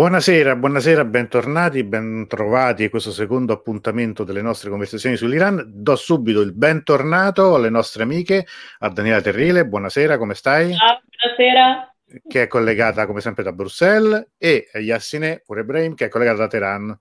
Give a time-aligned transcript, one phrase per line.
[0.00, 5.62] Buonasera, buonasera, bentornati, bentrovati a questo secondo appuntamento delle nostre conversazioni sull'Iran.
[5.66, 8.46] Do subito il bentornato alle nostre amiche,
[8.78, 10.74] a Daniela Terrile, buonasera, come stai?
[10.74, 11.02] Ciao,
[11.36, 11.94] buonasera.
[12.26, 16.46] Che è collegata come sempre da Bruxelles, e Yassine pure Brahim, che è collegata da
[16.46, 16.98] Teheran.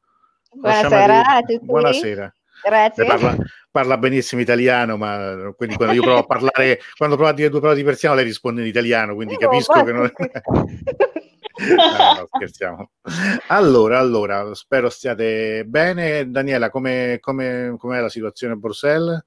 [0.51, 1.59] Buonasera a tutti.
[1.61, 2.33] Buonasera.
[2.65, 3.05] Grazie.
[3.05, 3.37] Parla,
[3.71, 7.61] parla, benissimo italiano, ma quindi quando io provo a parlare, quando provo a dire due
[7.61, 10.11] parole di persiano, lei risponde in italiano, quindi capisco che non è...
[11.75, 12.91] no, no, scherziamo.
[13.47, 16.29] Allora, allora, spero stiate bene.
[16.29, 19.23] Daniela, come, come, com'è la situazione a Bruxelles?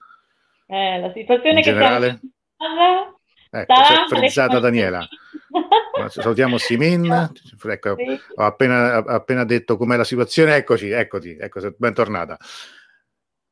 [0.66, 2.20] Eh, la situazione in che generale?
[2.56, 3.20] siamo...
[3.55, 5.06] Ecco, si è frizzata Daniela.
[6.08, 7.30] Salutiamo Simin.
[7.66, 8.20] Ecco, sì.
[8.36, 10.56] ho, appena, appena detto com'è la situazione.
[10.56, 12.39] Eccoci, eccoti, ecco, bentornata.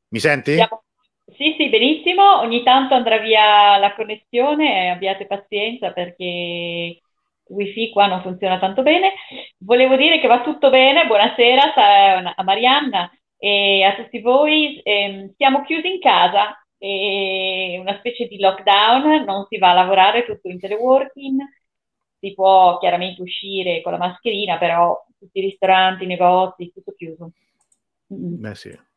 [0.09, 0.57] Mi senti?
[1.37, 2.39] Sì, sì, benissimo.
[2.39, 7.01] Ogni tanto andrà via la connessione, abbiate pazienza perché
[7.51, 9.13] wifi qua non funziona tanto bene.
[9.59, 14.81] Volevo dire che va tutto bene, buonasera a Marianna e a tutti voi.
[14.81, 20.25] Eh, siamo chiusi in casa, è una specie di lockdown, non si va a lavorare
[20.25, 21.41] tutto in teleworking,
[22.19, 27.33] si può chiaramente uscire con la mascherina, però tutti i ristoranti, i negozi, tutto chiuso.
[28.07, 28.89] Beh sì.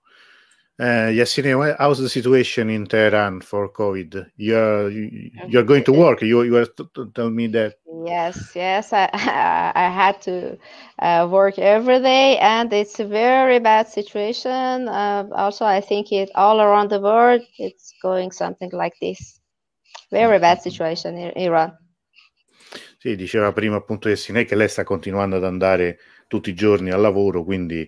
[0.79, 4.31] Uh, Yassine, how's the situation in Tehran for COVID?
[4.37, 6.23] You're you're going to work.
[6.23, 7.75] You you were t- t- telling me that.
[8.05, 8.91] Yes, yes.
[8.91, 9.07] I
[9.75, 10.57] I had to
[10.97, 14.87] uh, work every day, and it's a very bad situation.
[14.87, 17.41] Uh, also, I think it all around the world.
[17.59, 19.39] It's going something like this.
[20.09, 21.77] Very bad situation in Iran.
[22.97, 27.01] Sì, diceva prima appunto Yassine che lei sta continuando ad andare tutti i giorni al
[27.01, 27.87] lavoro, quindi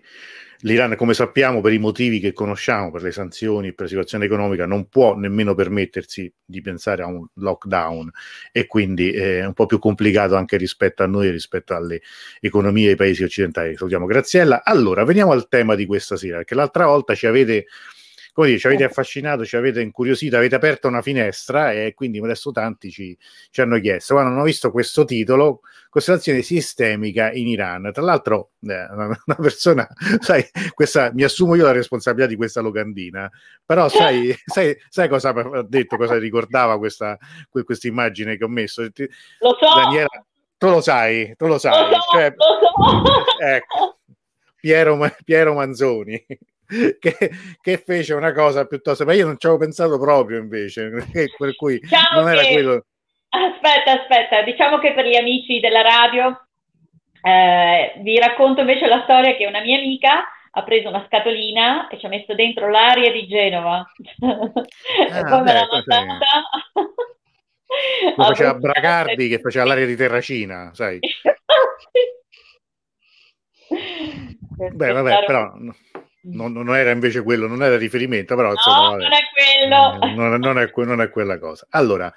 [0.60, 4.66] L'Iran, come sappiamo, per i motivi che conosciamo, per le sanzioni, per la situazione economica,
[4.66, 8.10] non può nemmeno permettersi di pensare a un lockdown
[8.52, 12.02] e quindi è un po' più complicato anche rispetto a noi, rispetto alle
[12.40, 13.76] economie dei paesi occidentali.
[13.76, 14.64] Salutiamo Graziella.
[14.64, 17.66] Allora, veniamo al tema di questa sera, perché l'altra volta ci avete
[18.36, 22.52] come dire, ci avete affascinato, ci avete incuriosito, avete aperto una finestra e quindi adesso
[22.52, 23.18] tanti ci,
[23.50, 27.90] ci hanno chiesto, quando hanno visto questo titolo, costellazione sistemica in Iran.
[27.94, 29.88] Tra l'altro, eh, una, persona,
[30.20, 33.32] sai, questa, mi assumo io la responsabilità di questa locandina,
[33.66, 37.18] però sai, sai, sai cosa ha detto, cosa ricordava questa,
[37.50, 38.82] questa immagine che ho messo?
[38.82, 38.92] Lo
[39.58, 39.80] so!
[39.82, 40.26] Daniela,
[40.58, 41.90] tu lo sai, tu lo sai.
[41.90, 43.24] Lo so, cioè, lo so.
[43.46, 44.00] Ecco,
[44.60, 46.26] Piero, Piero Manzoni.
[47.00, 47.32] che,
[47.62, 50.90] che, fece una cosa piuttosto, ma io non ci avevo pensato proprio invece,
[51.38, 52.86] per cui diciamo non era che, quello.
[53.30, 56.48] Aspetta, aspetta, diciamo che per gli amici della radio
[57.22, 60.24] eh, vi racconto invece la storia che una mia amica
[60.58, 63.86] ha preso una scatolina e ci ha messo dentro l'aria di Genova.
[65.12, 66.44] Ah, poi me l'ha mandata.
[68.16, 71.00] Lo faceva Bracardi che faceva l'aria di Terracina, sai.
[74.58, 75.52] Beh, vabbè, però
[76.26, 79.98] non, non, era invece quello, non era riferimento, però insomma, no, non è quello.
[80.00, 81.68] Non, non, è, non, è, quella cosa.
[81.70, 82.12] Allora,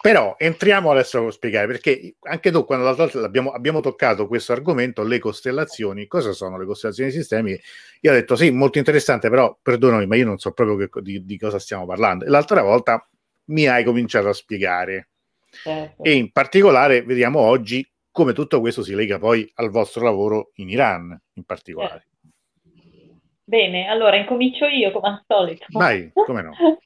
[0.00, 4.52] però entriamo adesso a spiegare perché anche tu, quando l'altra volta abbiamo, abbiamo toccato questo
[4.52, 7.62] argomento, le costellazioni, cosa sono le costellazioni sistemiche?
[8.00, 11.24] Io ho detto sì, molto interessante, però perdonami, ma io non so proprio che, di,
[11.24, 12.26] di, cosa stiamo parlando.
[12.26, 13.08] E l'altra volta
[13.46, 15.08] mi hai cominciato a spiegare.
[15.50, 16.02] Certo.
[16.02, 20.68] E in particolare vediamo oggi come tutto questo si lega poi al vostro lavoro in
[20.68, 21.90] Iran, in particolare.
[21.90, 22.13] Certo.
[23.44, 25.66] Bene, allora incomincio io come al solito.
[25.68, 26.52] Vai, come no.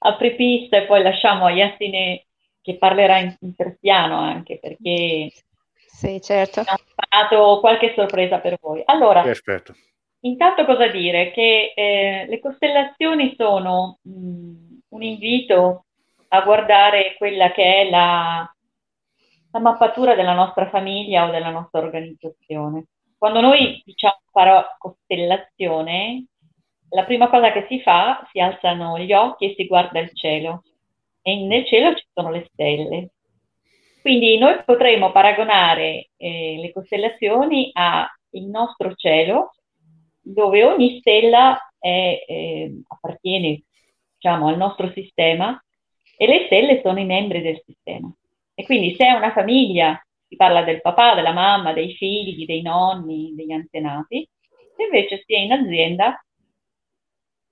[0.00, 2.26] Apri pista e poi lasciamo a Yassine
[2.60, 5.30] che parlerà in, in persiano anche perché
[5.96, 6.60] sì, certo.
[6.60, 8.82] ho preparato qualche sorpresa per voi.
[8.84, 9.74] Allora, Perfetto.
[10.20, 11.30] intanto cosa dire?
[11.30, 14.54] Che eh, le costellazioni sono mh, mm,
[14.90, 15.86] un invito
[16.28, 18.46] a guardare quella che è la,
[19.52, 22.84] la mappatura della nostra famiglia o della nostra organizzazione.
[23.18, 26.26] Quando noi diciamo parola costellazione,
[26.90, 30.62] la prima cosa che si fa, si alzano gli occhi e si guarda il cielo
[31.22, 33.10] e nel cielo ci sono le stelle.
[34.00, 39.54] Quindi noi potremmo paragonare eh, le costellazioni al nostro cielo,
[40.20, 43.62] dove ogni stella è, eh, appartiene
[44.14, 45.60] diciamo, al nostro sistema
[46.16, 48.08] e le stelle sono i membri del sistema.
[48.54, 52.62] E quindi se è una famiglia si parla del papà, della mamma, dei figli, dei
[52.62, 54.28] nonni, degli antenati,
[54.76, 56.20] se invece si è in azienda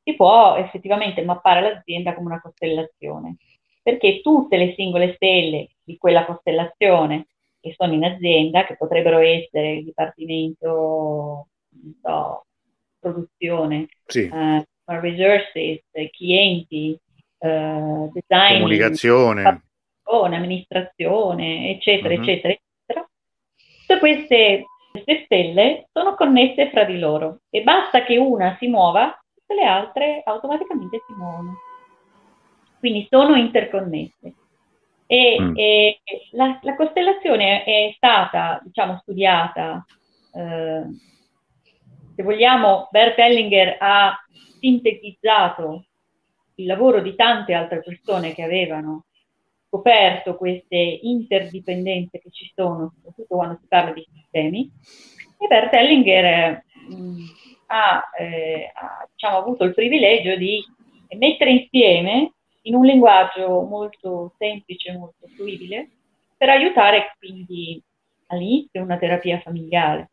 [0.04, 3.36] si può effettivamente mappare l'azienda come una costellazione,
[3.82, 7.28] perché tutte le singole stelle di quella costellazione
[7.58, 11.48] che sono in azienda, che potrebbero essere il dipartimento
[12.02, 12.46] so,
[12.98, 14.30] produzione, sì.
[14.30, 15.80] uh, resources,
[16.10, 16.98] clienti,
[17.38, 19.62] uh, design, comunicazione,
[20.36, 22.20] amministrazione, eccetera, uh-huh.
[22.20, 22.54] eccetera,
[23.86, 29.20] Tutte queste queste stelle sono connesse fra di loro e basta che una si muova,
[29.34, 31.58] tutte le altre automaticamente si muovono.
[32.78, 34.34] Quindi sono interconnesse.
[35.06, 35.52] E, mm.
[35.56, 36.00] e
[36.30, 39.84] la, la, costellazione è stata, diciamo, studiata,
[40.32, 40.82] eh,
[42.14, 44.16] se vogliamo, Bert Hellinger ha
[44.60, 45.86] sintetizzato
[46.54, 49.06] il lavoro di tante altre persone che avevano
[49.74, 54.70] scoperto queste interdipendenze che ci sono, soprattutto quando si parla di sistemi,
[55.36, 57.24] e Bert Hellinger mh, mm,
[57.66, 60.62] ha, eh, ha diciamo, avuto il privilegio di
[61.16, 65.90] mettere insieme in un linguaggio molto semplice, molto fruibile,
[66.36, 67.82] per aiutare quindi
[68.28, 70.10] all'inizio una terapia familiare.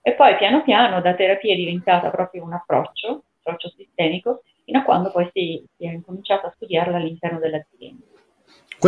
[0.00, 4.82] E poi piano piano da terapia è diventata proprio un approccio, approccio sistemico, fino a
[4.82, 8.04] quando poi si, si è incominciato a studiarla all'interno dell'azienda.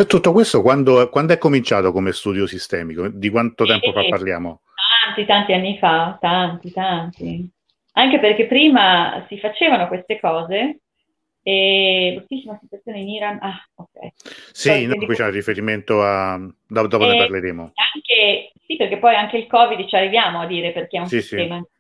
[0.06, 3.08] Tutto questo quando, quando, è cominciato come studio sistemico?
[3.08, 4.62] Di quanto tempo fa parliamo?
[5.04, 7.48] Tanti, tanti anni fa, tanti, tanti.
[7.92, 10.80] Anche perché prima si facevano queste cose
[11.42, 13.38] e bruttissima situazione in Iran.
[13.40, 14.12] Ah, ok.
[14.52, 16.40] Sì, no, qui c'è riferimento a...
[16.66, 17.72] dopo ne parleremo.
[17.74, 21.20] Anche, sì, perché poi anche il Covid ci arriviamo a dire perché è un sì,
[21.20, 21.58] sistema.
[21.58, 21.73] Sì.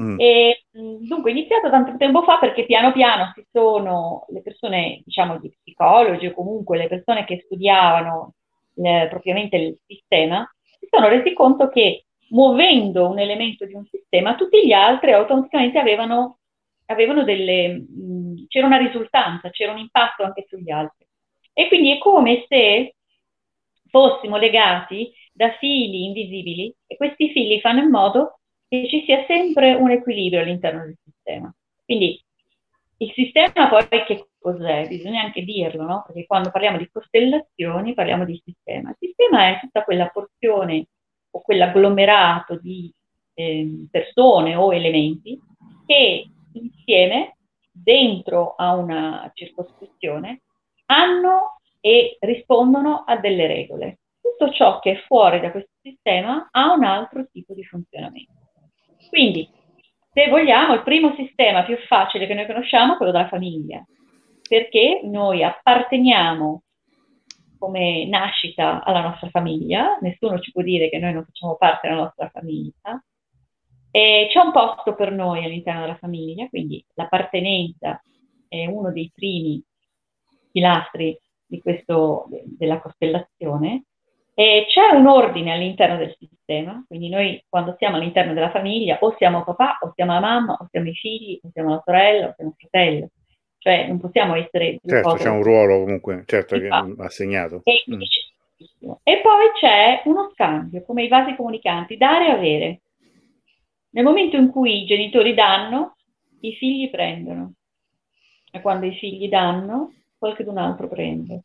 [0.00, 0.18] Mm.
[0.18, 5.36] E, dunque, è iniziato tanto tempo fa perché piano piano si sono le persone, diciamo,
[5.36, 8.34] gli psicologi o comunque le persone che studiavano
[8.76, 10.48] eh, propriamente il sistema,
[10.78, 15.78] si sono resi conto che muovendo un elemento di un sistema, tutti gli altri automaticamente
[15.78, 16.38] avevano,
[16.86, 21.06] avevano delle, mh, c'era una risultanza, c'era un impatto anche sugli altri.
[21.52, 22.94] E quindi è come se
[23.90, 28.39] fossimo legati da fili invisibili e questi fili fanno in modo
[28.70, 31.52] che ci sia sempre un equilibrio all'interno del sistema.
[31.84, 32.22] Quindi
[32.98, 34.86] il sistema poi che cos'è?
[34.86, 36.04] Bisogna anche dirlo, no?
[36.06, 38.90] Perché quando parliamo di costellazioni parliamo di sistema.
[38.90, 40.86] Il sistema è tutta quella porzione
[41.32, 42.92] o quell'agglomerato di
[43.34, 45.36] eh, persone o elementi
[45.84, 47.38] che insieme,
[47.72, 50.42] dentro a una circoscrizione,
[50.86, 53.98] hanno e rispondono a delle regole.
[54.20, 58.39] Tutto ciò che è fuori da questo sistema ha un altro tipo di funzionamento.
[59.10, 59.46] Quindi,
[60.12, 63.84] se vogliamo, il primo sistema più facile che noi conosciamo è quello della famiglia,
[64.48, 66.62] perché noi apparteniamo
[67.58, 72.02] come nascita alla nostra famiglia, nessuno ci può dire che noi non facciamo parte della
[72.02, 73.04] nostra famiglia,
[73.90, 78.00] e c'è un posto per noi all'interno della famiglia, quindi l'appartenenza
[78.48, 79.62] è uno dei primi
[80.52, 81.18] pilastri
[81.60, 83.84] questo, della costellazione,
[84.40, 89.14] e c'è un ordine all'interno del sistema, quindi noi quando siamo all'interno della famiglia o
[89.18, 92.32] siamo papà, o siamo la mamma, o siamo i figli, o siamo la sorella, o
[92.34, 93.08] siamo il fratello.
[93.58, 94.80] Cioè non possiamo essere...
[94.82, 96.70] Certo, c'è un ruolo comunque, certo, che
[97.00, 97.60] assegnato.
[97.64, 98.00] E, mm.
[99.02, 102.80] e poi c'è uno scambio, come i vasi comunicanti, dare e avere.
[103.90, 105.96] Nel momento in cui i genitori danno,
[106.40, 107.52] i figli prendono.
[108.50, 111.42] E quando i figli danno, qualcun altro prende.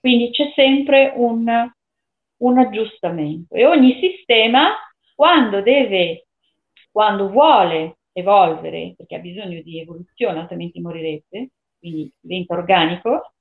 [0.00, 1.72] Quindi c'è sempre un
[2.38, 4.74] un aggiustamento e ogni sistema
[5.14, 6.26] quando deve,
[6.90, 13.32] quando vuole evolvere, perché ha bisogno di evoluzione, altrimenti morirebbe, quindi diventa organico,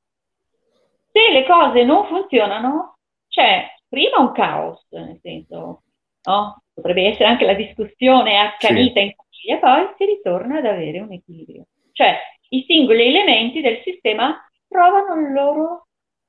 [1.11, 2.97] se le cose non funzionano,
[3.27, 5.83] c'è prima un caos, nel senso,
[6.23, 6.63] no?
[6.73, 9.05] potrebbe essere anche la discussione accanita sì.
[9.05, 11.65] in famiglia, poi si ritorna ad avere un equilibrio.
[11.91, 12.17] Cioè
[12.49, 14.35] i singoli elementi del sistema
[14.67, 15.87] trovano il loro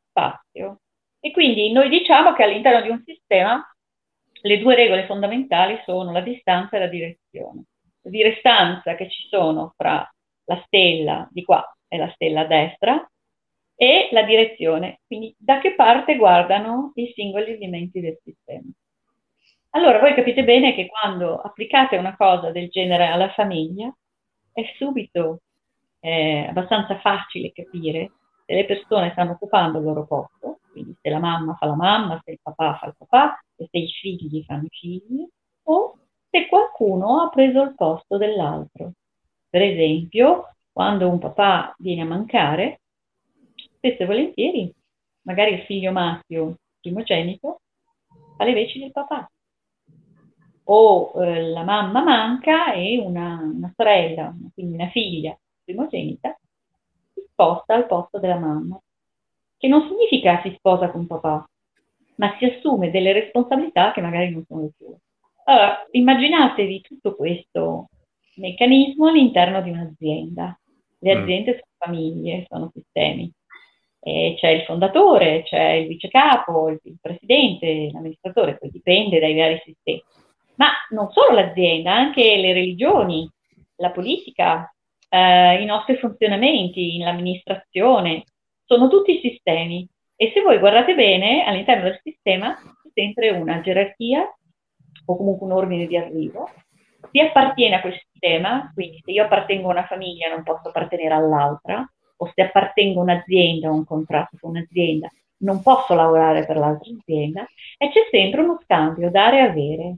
[0.09, 0.81] spazio.
[1.25, 3.67] E quindi noi diciamo che all'interno di un sistema
[4.43, 7.65] le due regole fondamentali sono la distanza e la direzione.
[8.03, 10.07] La distanza che ci sono fra
[10.45, 13.11] la stella di qua e la stella a destra
[13.75, 18.71] e la direzione, quindi da che parte guardano i singoli elementi del sistema.
[19.71, 23.91] Allora voi capite bene che quando applicate una cosa del genere alla famiglia
[24.53, 25.41] è subito
[26.01, 28.11] eh, abbastanza facile capire
[28.45, 32.21] se le persone stanno occupando il loro posto, quindi se la mamma fa la mamma,
[32.23, 35.27] se il papà fa il papà, e se i figli fanno i figli,
[35.65, 35.99] o
[36.29, 38.93] se qualcuno ha preso il posto dell'altro.
[39.49, 42.81] Per esempio, quando un papà viene a mancare,
[43.77, 44.75] spesso e volentieri,
[45.23, 47.61] magari il figlio maschio primogenito
[48.37, 49.31] fa le veci del papà.
[50.65, 56.37] O eh, la mamma manca e una, una sorella, quindi una figlia primogenita,
[57.35, 58.81] sposta al posto della mamma,
[59.59, 61.47] che non significa si sposa con papà,
[62.17, 64.97] ma si assume delle responsabilità che magari non sono le sue.
[65.45, 67.89] Allora, immaginatevi tutto questo
[68.37, 70.59] meccanismo all'interno di un'azienda.
[71.01, 71.23] Le mm.
[71.23, 73.31] aziende sono famiglie, sono sistemi.
[74.01, 79.35] E c'è il fondatore, c'è il vice capo, il, il presidente, l'amministratore, poi dipende dai
[79.35, 80.03] vari sistemi.
[80.57, 83.29] Ma non solo l'azienda, anche le religioni,
[83.77, 84.74] la politica,
[85.15, 88.25] eh, i nostri funzionamenti, l'amministrazione,
[88.65, 89.89] sono tutti sistemi.
[90.17, 94.29] E se voi guardate bene, all'interno del sistema c'è sempre una gerarchia
[95.07, 96.51] o comunque un ordine di arrivo.
[97.11, 101.15] Si appartiene a quel sistema, quindi se io appartengo a una famiglia non posso appartenere
[101.15, 106.57] all'altra, o se appartengo a un'azienda o un contratto con un'azienda non posso lavorare per
[106.57, 109.97] l'altra azienda e c'è sempre uno scambio dare e avere.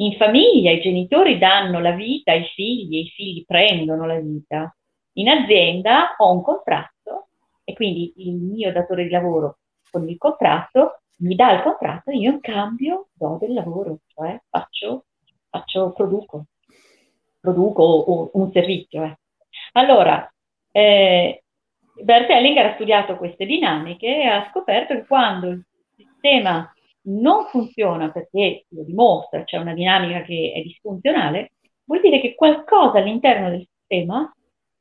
[0.00, 4.72] In famiglia i genitori danno la vita ai figli e i figli prendono la vita.
[5.14, 7.28] In azienda ho un contratto
[7.64, 9.58] e quindi il mio datore di lavoro
[9.90, 14.40] con il contratto mi dà il contratto e io in cambio do del lavoro, cioè
[14.48, 15.06] faccio,
[15.50, 16.44] faccio produco,
[17.40, 19.02] produco un servizio.
[19.02, 19.18] Eh.
[19.72, 20.32] Allora,
[20.70, 21.42] eh,
[22.00, 25.64] Bert Hellinger ha studiato queste dinamiche e ha scoperto che quando il
[25.96, 31.52] sistema non funziona perché lo dimostra, c'è una dinamica che è disfunzionale,
[31.84, 34.30] vuol dire che qualcosa all'interno del sistema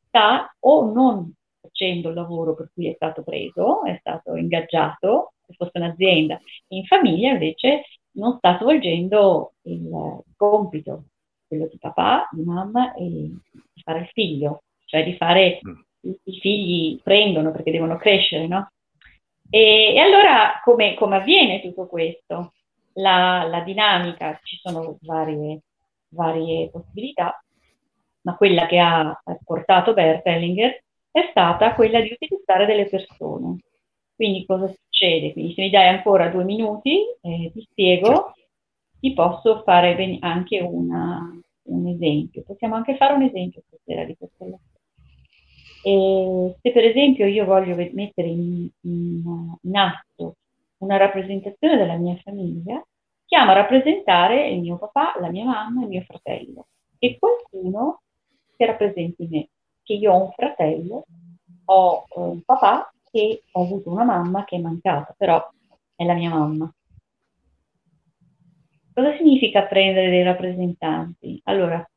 [0.07, 5.53] sta o non facendo il lavoro per cui è stato preso, è stato ingaggiato, se
[5.53, 7.83] fosse un'azienda, in famiglia invece
[8.13, 11.05] non sta svolgendo il compito,
[11.47, 16.39] quello di papà, di mamma e di fare il figlio, cioè di fare mm i
[16.39, 18.71] figli prendono perché devono crescere, no?
[19.49, 22.53] E, e allora come, come, avviene tutto questo?
[22.93, 25.61] La, la dinamica, ci sono varie,
[26.09, 27.41] varie, possibilità,
[28.21, 33.57] ma quella che ha portato Bert Hellinger è stata quella di utilizzare delle persone.
[34.15, 35.31] Quindi cosa succede?
[35.33, 38.33] Quindi se mi dai ancora due minuti, eh, ti spiego,
[38.99, 42.43] ti posso fare anche una, un esempio.
[42.43, 44.45] Possiamo anche fare un esempio stasera di questa
[45.83, 50.35] e se per esempio io voglio mettere in, in, in atto
[50.77, 52.83] una rappresentazione della mia famiglia,
[53.25, 56.67] chiamo a rappresentare il mio papà, la mia mamma e il mio fratello
[56.99, 58.01] e qualcuno
[58.55, 59.49] che rappresenti me,
[59.83, 61.05] che io ho un fratello,
[61.65, 65.45] ho un papà e ho avuto una mamma che è mancata, però
[65.95, 66.71] è la mia mamma.
[68.93, 71.39] Cosa significa prendere dei rappresentanti?
[71.43, 71.87] Allora,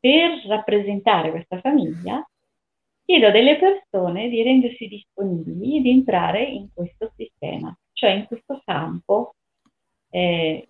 [0.00, 2.26] per rappresentare questa famiglia
[3.04, 8.26] chiedo a delle persone di rendersi disponibili e di entrare in questo sistema, cioè in
[8.26, 9.34] questo campo.
[10.10, 10.66] Eh,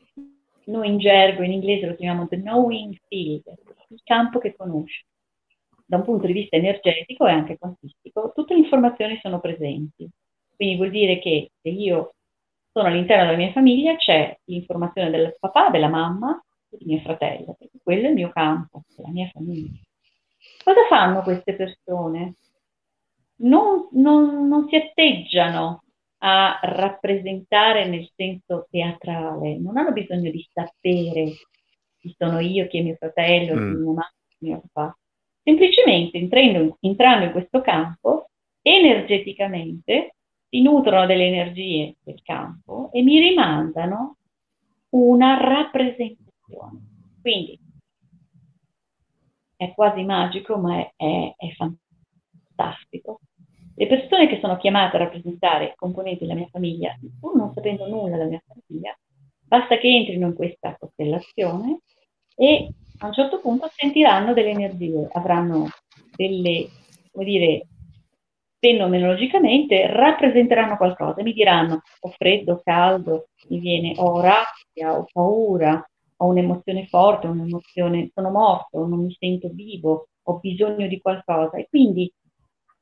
[0.67, 3.45] noi in gergo, in inglese lo chiamiamo the knowing field,
[3.88, 5.05] il campo che conosce.
[5.87, 10.09] Da un punto di vista energetico e anche quantistico, tutte le informazioni sono presenti.
[10.57, 12.14] Quindi vuol dire che se io
[12.73, 17.55] sono all'interno della mia famiglia c'è l'informazione del papà, della mamma e di mio fratello,
[17.59, 19.84] perché quello è il mio campo, la mia famiglia.
[20.64, 22.37] Cosa fanno queste persone?
[23.37, 25.85] Non, non, non si atteggiano
[26.18, 31.33] a rappresentare nel senso teatrale, non hanno bisogno di sapere
[31.99, 33.59] chi sono io, chi è mio fratello, mm.
[33.59, 34.99] chi è mia mamma, chi è mio papà.
[35.42, 38.30] Semplicemente entrando, entrando in questo campo,
[38.62, 40.14] energeticamente
[40.49, 44.16] si nutrono delle energie del campo e mi rimandano
[44.90, 46.80] una rappresentazione.
[47.21, 47.59] Quindi
[49.57, 53.21] è quasi magico, ma è, è, è fantastico.
[53.77, 58.17] Le persone che sono chiamate a rappresentare componenti della mia famiglia, pur non sapendo nulla
[58.17, 58.97] della mia famiglia,
[59.47, 61.81] basta che entrino in questa costellazione
[62.37, 62.69] e
[62.99, 65.69] a un certo punto sentiranno delle energie, avranno
[66.17, 66.69] delle,
[67.11, 67.67] come dire,
[68.59, 76.26] fenomenologicamente rappresenteranno qualcosa, mi diranno ho freddo, caldo, mi viene, ho rabbia, ho paura, ho
[76.26, 82.11] un'emozione forte, un'emozione, sono morto, non mi sento vivo, ho bisogno di qualcosa e quindi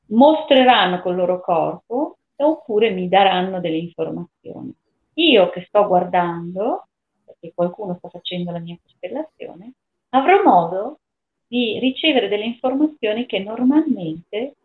[0.07, 4.73] mostreranno col loro corpo oppure mi daranno delle informazioni.
[5.15, 6.87] Io che sto guardando,
[7.25, 9.73] perché qualcuno sta facendo la mia costellazione,
[10.09, 10.99] avrò modo
[11.47, 14.55] di ricevere delle informazioni che normalmente,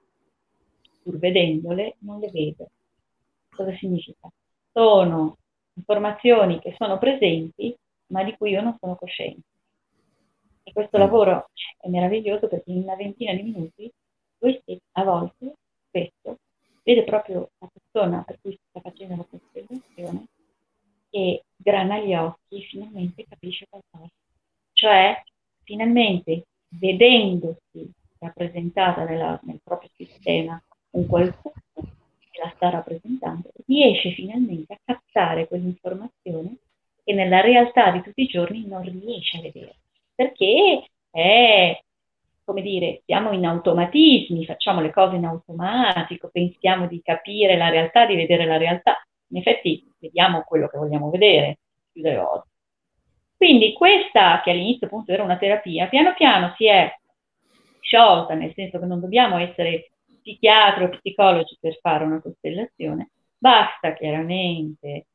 [1.03, 2.71] pur vedendole, non le vedo.
[3.51, 4.29] Cosa significa?
[4.73, 5.37] Sono
[5.75, 7.77] informazioni che sono presenti
[8.09, 9.43] ma di cui io non sono cosciente.
[10.63, 11.01] E questo mm.
[11.01, 13.91] lavoro è meraviglioso perché in una ventina di minuti
[14.39, 14.61] voi
[14.93, 15.55] a volte,
[15.89, 16.39] spesso,
[16.83, 20.27] vede proprio la persona per cui si sta facendo la costellazione
[21.11, 24.13] e grana gli occhi e finalmente capisce qualcosa.
[24.73, 25.23] Cioè,
[25.65, 34.75] finalmente, vedendosi rappresentata nella, nel proprio sistema un qualcuno che la sta rappresentando, riesce finalmente
[34.75, 36.58] a captare quell'informazione
[37.09, 39.77] che nella realtà di tutti i giorni non riesce a vedere,
[40.15, 41.81] perché è,
[42.45, 48.05] come dire, siamo in automatismi, facciamo le cose in automatico, pensiamo di capire la realtà,
[48.05, 49.03] di vedere la realtà.
[49.29, 51.61] In effetti vediamo quello che vogliamo vedere
[51.91, 52.49] più delle volte.
[53.39, 56.95] Quindi questa, che all'inizio appunto era una terapia, piano piano si è
[57.81, 63.95] sciolta, nel senso che non dobbiamo essere psichiatri o psicologi per fare una costellazione, basta
[63.95, 65.07] chiaramente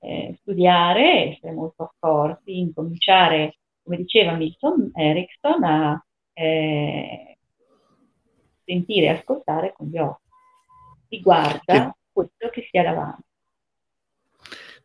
[0.00, 7.38] eh, studiare, essere molto accorti, incominciare, come diceva Milton Erickson, a eh,
[8.64, 10.26] sentire e ascoltare con gli occhi.
[11.08, 11.90] Si guarda sì.
[12.12, 13.22] quello che si ha davanti.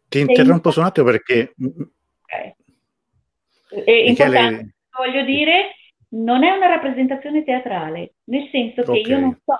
[0.08, 1.53] Ti interrompo su un attimo perché...
[2.22, 2.55] Okay.
[3.84, 5.72] È importante, voglio dire,
[6.10, 9.01] non è una rappresentazione teatrale, nel senso che okay.
[9.01, 9.58] io non sto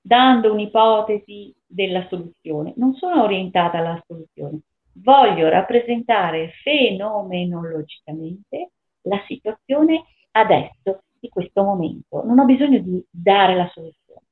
[0.00, 4.60] dando un'ipotesi della soluzione, non sono orientata alla soluzione,
[5.02, 8.70] voglio rappresentare fenomenologicamente
[9.02, 14.22] la situazione adesso, di questo momento, non ho bisogno di dare la soluzione.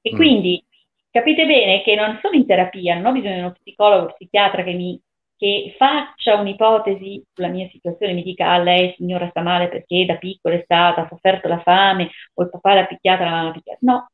[0.00, 0.16] E mm.
[0.16, 0.64] quindi
[1.10, 4.64] capite bene che non sono in terapia, non ho bisogno di uno psicologo o psichiatra
[4.64, 5.00] che mi
[5.40, 10.18] che faccia un'ipotesi sulla mia situazione, mi dica, ah, lei signora sta male perché da
[10.18, 13.78] piccola è stata, ha sofferto la fame, o il papà l'ha picchiata, la mamma picchiata.
[13.80, 14.10] No,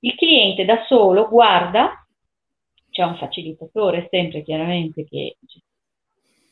[0.00, 2.06] il cliente da solo guarda,
[2.98, 5.36] c'è un facilitatore sempre chiaramente che,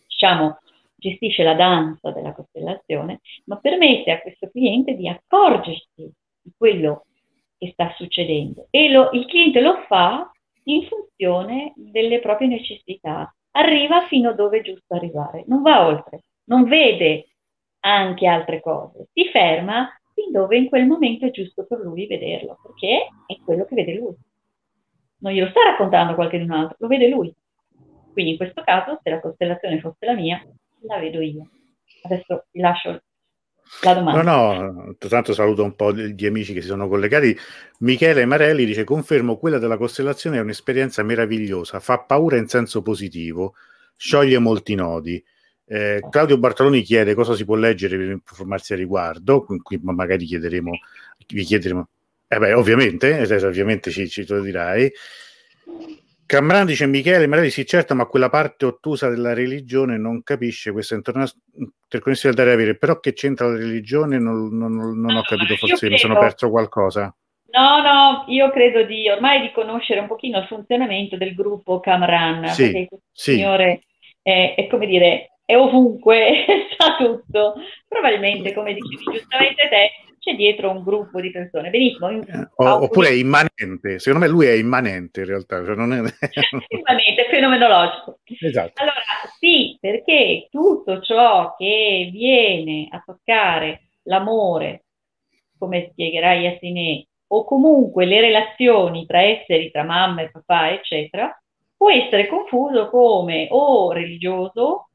[0.06, 0.58] diciamo,
[0.94, 6.08] gestisce la danza della costellazione, ma permette a questo cliente di accorgersi
[6.40, 7.06] di quello
[7.58, 8.68] che sta succedendo.
[8.70, 10.30] E lo, il cliente lo fa
[10.64, 13.34] in funzione delle proprie necessità.
[13.50, 17.26] Arriva fino dove è giusto arrivare, non va oltre, non vede
[17.80, 22.56] anche altre cose, si ferma fin dove in quel momento è giusto per lui vederlo,
[22.62, 24.14] perché è quello che vede lui.
[25.18, 27.34] Non glielo sta raccontando qualcun altro, lo vede lui.
[28.12, 30.42] Quindi in questo caso, se la costellazione fosse la mia,
[30.82, 31.48] la vedo io.
[32.02, 33.02] Adesso ti lascio
[33.82, 34.22] la domanda.
[34.22, 37.36] No, no, tanto saluto un po' gli amici che si sono collegati.
[37.80, 43.54] Michele Marelli dice: Confermo, quella della costellazione è un'esperienza meravigliosa, fa paura in senso positivo,
[43.96, 45.22] scioglie molti nodi.
[45.68, 50.70] Eh, Claudio Bartoloni chiede cosa si può leggere per informarsi a riguardo, qui magari chiederemo,
[51.26, 51.88] vi chiederemo,
[52.28, 54.90] eh beh, ovviamente, ovviamente ci, ci lo dirai.
[56.26, 60.96] Camran dice Michele, magari sì certo, ma quella parte ottusa della religione non capisce questa
[60.96, 65.98] interconnessione da avere, però che c'entra la religione non, non, non ho capito, forse mi
[65.98, 67.14] sono perso qualcosa.
[67.56, 72.48] No, no, io credo di ormai di conoscere un pochino il funzionamento del gruppo Camran,
[72.48, 73.32] sì, perché questo sì.
[73.34, 73.84] signore
[74.20, 76.44] è, è, come dire, è ovunque,
[76.76, 77.54] sa tutto.
[77.86, 79.90] Probabilmente, come dicevi giustamente te,
[80.26, 81.70] c'è dietro un gruppo di persone.
[81.70, 82.10] Benissimo.
[82.10, 85.64] Eh, oppure è immanente, secondo me lui è immanente in realtà.
[85.64, 85.98] Cioè non è...
[86.68, 88.18] immanente, fenomenologico.
[88.40, 88.82] Esatto.
[88.82, 89.00] Allora,
[89.38, 94.86] sì, perché tutto ciò che viene a toccare l'amore,
[95.56, 101.40] come spiegherai a Sinè, o comunque le relazioni tra esseri, tra mamma e papà, eccetera,
[101.76, 104.88] può essere confuso come o religioso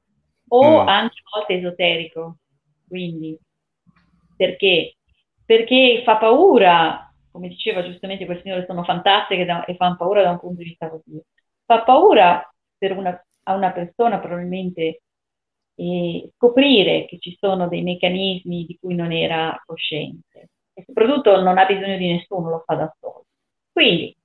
[0.50, 0.88] o mm.
[0.90, 2.36] anche a volte esoterico.
[2.86, 3.38] Quindi,
[4.36, 4.96] perché
[5.52, 10.32] perché fa paura, come diceva giustamente quel signore, sono fantastiche da, e fanno paura da
[10.32, 11.22] un punto di vista così.
[11.66, 15.02] Fa paura una, a una persona probabilmente
[15.76, 21.58] eh, scoprire che ci sono dei meccanismi di cui non era cosciente e soprattutto non
[21.58, 23.26] ha bisogno di nessuno, lo fa da solo.
[23.74, 24.16] Quindi,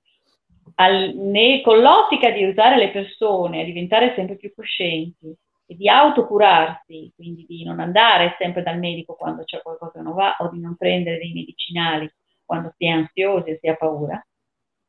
[0.75, 5.35] al, ne, con l'ottica di aiutare le persone a diventare sempre più coscienti,
[5.67, 10.13] e di autocurarsi, quindi di non andare sempre dal medico quando c'è qualcosa che non
[10.13, 12.09] va o di non prendere dei medicinali
[12.45, 14.25] quando si è ansiosi o si ha paura,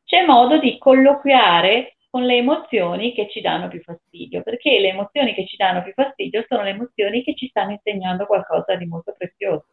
[0.04, 5.34] c'è modo di colloquiare con le emozioni che ci danno più fastidio, perché le emozioni
[5.34, 9.12] che ci danno più fastidio sono le emozioni che ci stanno insegnando qualcosa di molto
[9.18, 9.66] prezioso.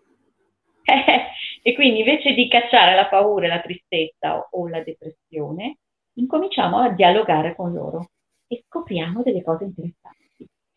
[1.62, 5.78] e quindi invece di cacciare la paura, la tristezza o la depressione,
[6.15, 8.10] incominciamo a dialogare con loro
[8.48, 10.25] e scopriamo delle cose interessanti.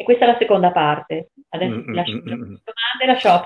[0.01, 1.31] E questa è la seconda parte.
[1.49, 3.43] Adesso mm, ti lascio mm, mm, domande, lascio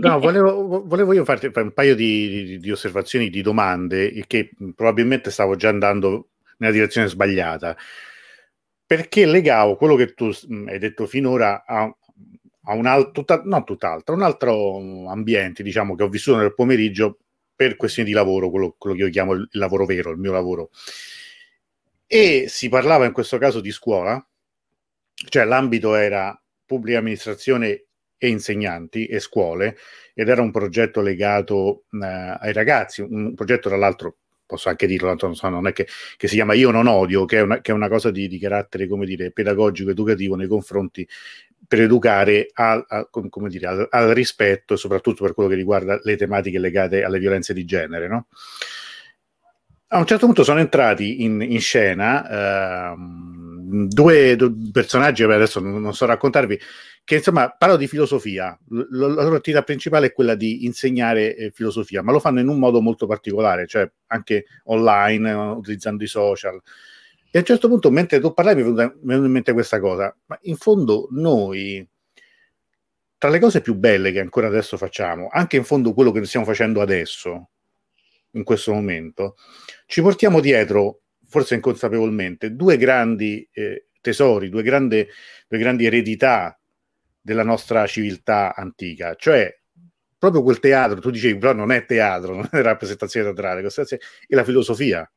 [0.00, 5.32] No, volevo, volevo, io farti un paio di, di, di, osservazioni, di domande, che probabilmente
[5.32, 7.76] stavo già andando nella direzione sbagliata.
[8.86, 10.30] Perché legavo quello che tu
[10.68, 16.08] hai detto finora a, a un altro, tutta, tutt'altro, un altro ambiente, diciamo, che ho
[16.08, 17.18] vissuto nel pomeriggio
[17.56, 20.70] per questioni di lavoro, quello, quello che io chiamo il lavoro vero, il mio lavoro.
[22.06, 24.24] E si parlava in questo caso di scuola,
[25.28, 27.86] cioè l'ambito era pubblica amministrazione
[28.18, 29.76] e insegnanti e scuole
[30.14, 35.14] ed era un progetto legato eh, ai ragazzi, un progetto tra l'altro posso anche dirlo,
[35.20, 37.72] non, so, non è che, che, si chiama Io non odio, che è una, che
[37.72, 41.06] è una cosa di, di, carattere, come dire, pedagogico, educativo nei confronti
[41.66, 43.08] per educare a, a,
[43.48, 47.64] dire, al, al, rispetto soprattutto per quello che riguarda le tematiche legate alle violenze di
[47.64, 48.06] genere.
[48.06, 48.28] No?
[49.88, 55.80] A un certo punto sono entrati in, in scena ehm, due, due, personaggi, adesso non,
[55.80, 56.58] non, so raccontarvi,
[57.04, 58.58] che insomma parlano di filosofia.
[58.68, 62.48] L- la loro attività principale è quella di insegnare eh, filosofia, ma lo fanno in
[62.48, 66.60] un modo molto particolare, cioè anche online, uh, utilizzando i social.
[67.30, 70.14] E a un certo punto, mentre tu parlavi, mi è venuta in mente questa cosa,
[70.26, 71.86] ma in fondo noi,
[73.18, 76.46] tra le cose più belle che ancora adesso facciamo, anche in fondo quello che stiamo
[76.46, 77.50] facendo adesso,
[78.32, 79.36] in questo momento,
[79.86, 85.08] ci portiamo dietro, forse inconsapevolmente, due grandi eh, tesori, due, grande,
[85.48, 86.58] due grandi eredità
[87.20, 89.52] della nostra civiltà antica, cioè
[90.18, 94.44] proprio quel teatro, tu dicevi, però non è teatro, non è rappresentazione teatrale, è la
[94.44, 95.10] filosofia.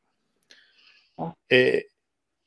[1.14, 1.38] Oh.
[1.46, 1.90] E,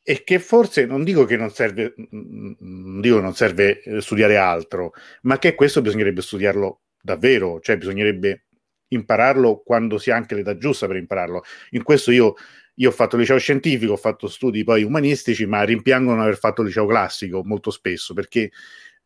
[0.02, 4.94] e, che forse, non dico che non serve, non dico non serve eh, studiare altro,
[5.24, 8.46] ma che questo bisognerebbe studiarlo davvero, cioè bisognerebbe
[8.88, 11.44] impararlo quando si ha anche l'età giusta per impararlo.
[11.72, 12.36] In questo io,
[12.76, 16.86] io ho fatto liceo scientifico, ho fatto studi poi umanistici, ma rimpiangono aver fatto liceo
[16.86, 18.52] classico molto spesso perché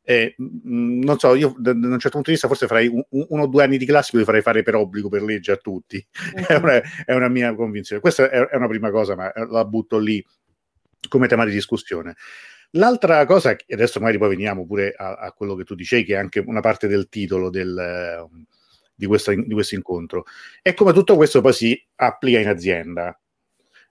[0.10, 3.42] eh, non so, io da, da, un certo punto di vista forse farei un, uno
[3.42, 5.98] o due anni di classico li farei fare per obbligo, per legge a tutti.
[6.34, 6.46] Uh-huh.
[6.48, 8.02] è, una, è, una, mia convinzione.
[8.02, 10.26] Questa è, è, una prima cosa, ma la butto lì
[11.10, 12.16] come tema di discussione.
[12.72, 16.14] L'altra cosa, e adesso magari poi veniamo pure a, a, quello che tu dicevi, che
[16.14, 18.30] è anche una parte del titolo del,
[18.96, 20.24] di, questa, di questo incontro.
[20.62, 23.20] E come tutto questo poi si applica in azienda.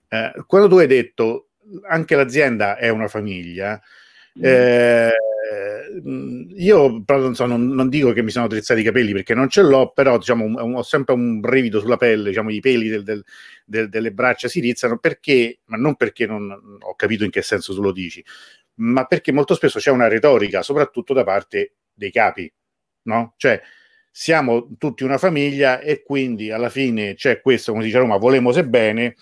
[0.07, 1.49] Eh, quando tu hai detto
[1.87, 3.81] anche l'azienda è una famiglia,
[4.39, 4.43] mm.
[4.43, 5.11] eh,
[6.55, 9.49] io però non, so, non, non, dico che mi sono drizzati i capelli perché non
[9.49, 13.03] ce l'ho, però diciamo, un, ho sempre un brivido sulla pelle, diciamo, i peli del,
[13.03, 13.23] del,
[13.65, 17.73] del, delle braccia si rizzano perché, ma non perché non ho capito in che senso
[17.73, 18.23] tu lo dici,
[18.75, 22.51] ma perché molto spesso c'è una retorica, soprattutto da parte dei capi,
[23.03, 23.33] no?
[23.37, 23.61] Cioè,
[24.11, 28.65] siamo tutti una famiglia e quindi alla fine c'è questo, come dice Roma, volemo se
[28.65, 29.15] bene,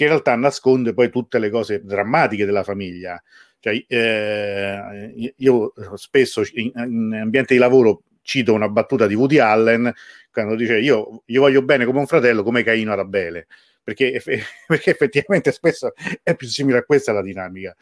[0.00, 3.22] che in realtà nasconde poi tutte le cose drammatiche della famiglia.
[3.58, 9.92] Cioè, eh, io spesso in, in, ambiente di lavoro cito una battuta di Woody Allen
[10.32, 13.46] quando dice io, io voglio bene come un fratello, come Caino ad Abele,
[13.82, 14.22] perché,
[14.66, 17.76] perché effettivamente spesso è più simile a questa la dinamica.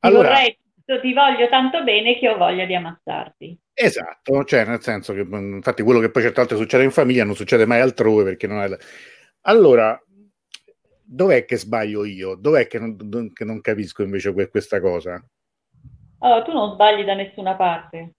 [0.00, 3.56] Allora, vorrei, ti voglio tanto bene che ho voglia di ammazzarti.
[3.72, 7.22] Esatto, cioè nel senso che mm, infatti quello che poi certe volte succede in famiglia
[7.22, 8.76] non succede mai altrove perché non è...
[9.42, 10.00] Allora,
[11.12, 12.34] dov'è che sbaglio io?
[12.34, 15.22] Dov'è che non, che non capisco invece questa cosa?
[16.20, 18.14] Allora, tu non sbagli da nessuna parte,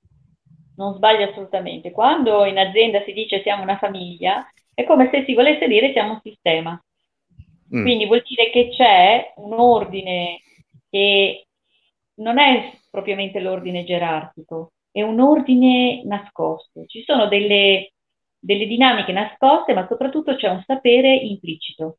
[0.76, 1.92] non sbagli assolutamente.
[1.92, 6.14] Quando in azienda si dice siamo una famiglia, è come se si volesse dire siamo
[6.14, 6.82] un sistema.
[7.76, 7.82] Mm.
[7.82, 10.42] Quindi vuol dire che c'è un ordine
[10.90, 11.48] che
[12.16, 16.86] non è propriamente l'ordine gerarchico, è un ordine nascosto.
[16.86, 17.94] Ci sono delle,
[18.38, 21.98] delle dinamiche nascoste, ma soprattutto c'è un sapere implicito.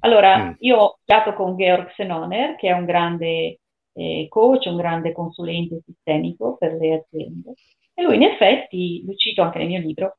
[0.00, 0.52] Allora, mm.
[0.58, 3.60] io ho parlato con Georg Senoner, che è un grande
[3.92, 7.54] eh, coach, un grande consulente sistemico per le aziende,
[7.94, 10.18] e lui in effetti, lo cito anche nel mio libro,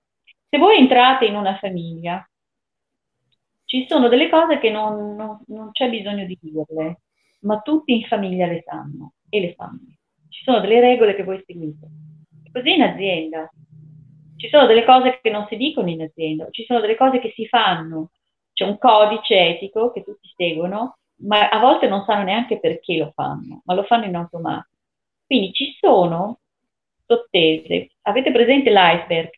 [0.50, 2.28] se voi entrate in una famiglia,
[3.66, 7.02] ci sono delle cose che non, non, non c'è bisogno di dirle,
[7.42, 9.98] ma tutti in famiglia le sanno e le fanno
[10.38, 11.88] ci sono delle regole che voi seguite.
[12.52, 13.50] Così in azienda.
[14.36, 17.32] Ci sono delle cose che non si dicono in azienda, ci sono delle cose che
[17.36, 18.12] si fanno.
[18.58, 23.12] C'è un codice etico che tutti seguono, ma a volte non sanno neanche perché lo
[23.14, 24.82] fanno, ma lo fanno in automatico.
[25.28, 26.40] Quindi ci sono
[27.06, 27.92] sottese.
[28.02, 29.30] Avete presente l'iceberg?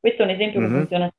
[0.00, 0.68] Questo è un esempio mm-hmm.
[0.68, 0.80] che mhm.
[0.80, 1.14] funziona.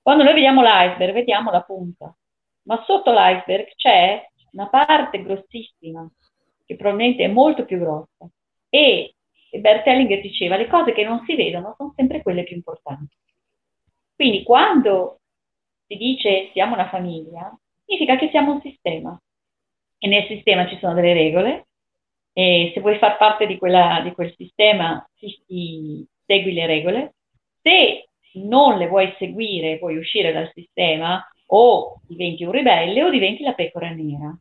[0.00, 2.16] Quando noi vediamo l'iceberg, vediamo la punta,
[2.62, 6.08] ma sotto l'iceberg c'è una parte grossissima,
[6.64, 8.28] che probabilmente è molto più grossa,
[8.68, 9.12] e
[9.58, 13.16] Bert Hellinger diceva, le cose che non si vedono sono sempre quelle più importanti.
[14.14, 15.18] Quindi quando
[15.86, 19.20] si dice siamo una famiglia, significa che siamo un sistema.
[19.98, 21.66] E nel sistema ci sono delle regole,
[22.32, 27.14] e se vuoi far parte di, quella, di quel sistema, si, si, segui le regole.
[27.62, 33.42] Se non le vuoi seguire, vuoi uscire dal sistema, o diventi un ribelle o diventi
[33.42, 34.36] la pecora nera.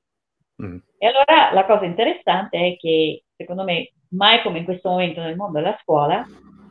[0.62, 0.78] Mm.
[0.98, 5.36] E allora la cosa interessante è che, secondo me, mai come in questo momento nel
[5.38, 6.26] mondo della scuola,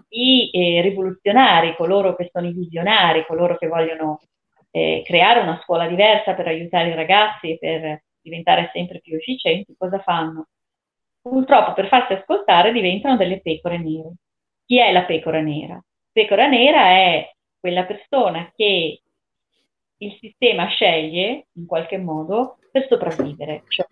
[0.09, 4.21] i eh, rivoluzionari, coloro che sono i visionari, coloro che vogliono
[4.77, 10.01] eh, creare una scuola diversa per aiutare i ragazzi per diventare sempre più efficienti, cosa
[10.01, 10.49] fanno?
[11.21, 14.15] Purtroppo per farsi ascoltare diventano delle pecore nere.
[14.67, 15.81] Chi è la pecora nera?
[16.11, 19.01] Pecora nera è quella persona che
[19.97, 23.87] il sistema sceglie in qualche modo per sopravvivere, cioè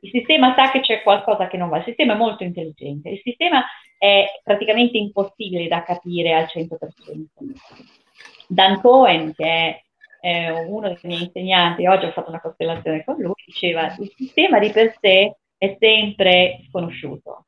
[0.00, 3.20] il sistema sa che c'è qualcosa che non va, il sistema è molto intelligente, il
[3.22, 3.64] sistema
[3.96, 8.05] è praticamente impossibile da capire al 100%.
[8.46, 9.82] Dan Cohen, che è
[10.20, 14.58] eh, uno dei miei insegnanti, oggi ho fatto una costellazione con lui, diceva il sistema
[14.58, 17.46] di per sé è sempre sconosciuto,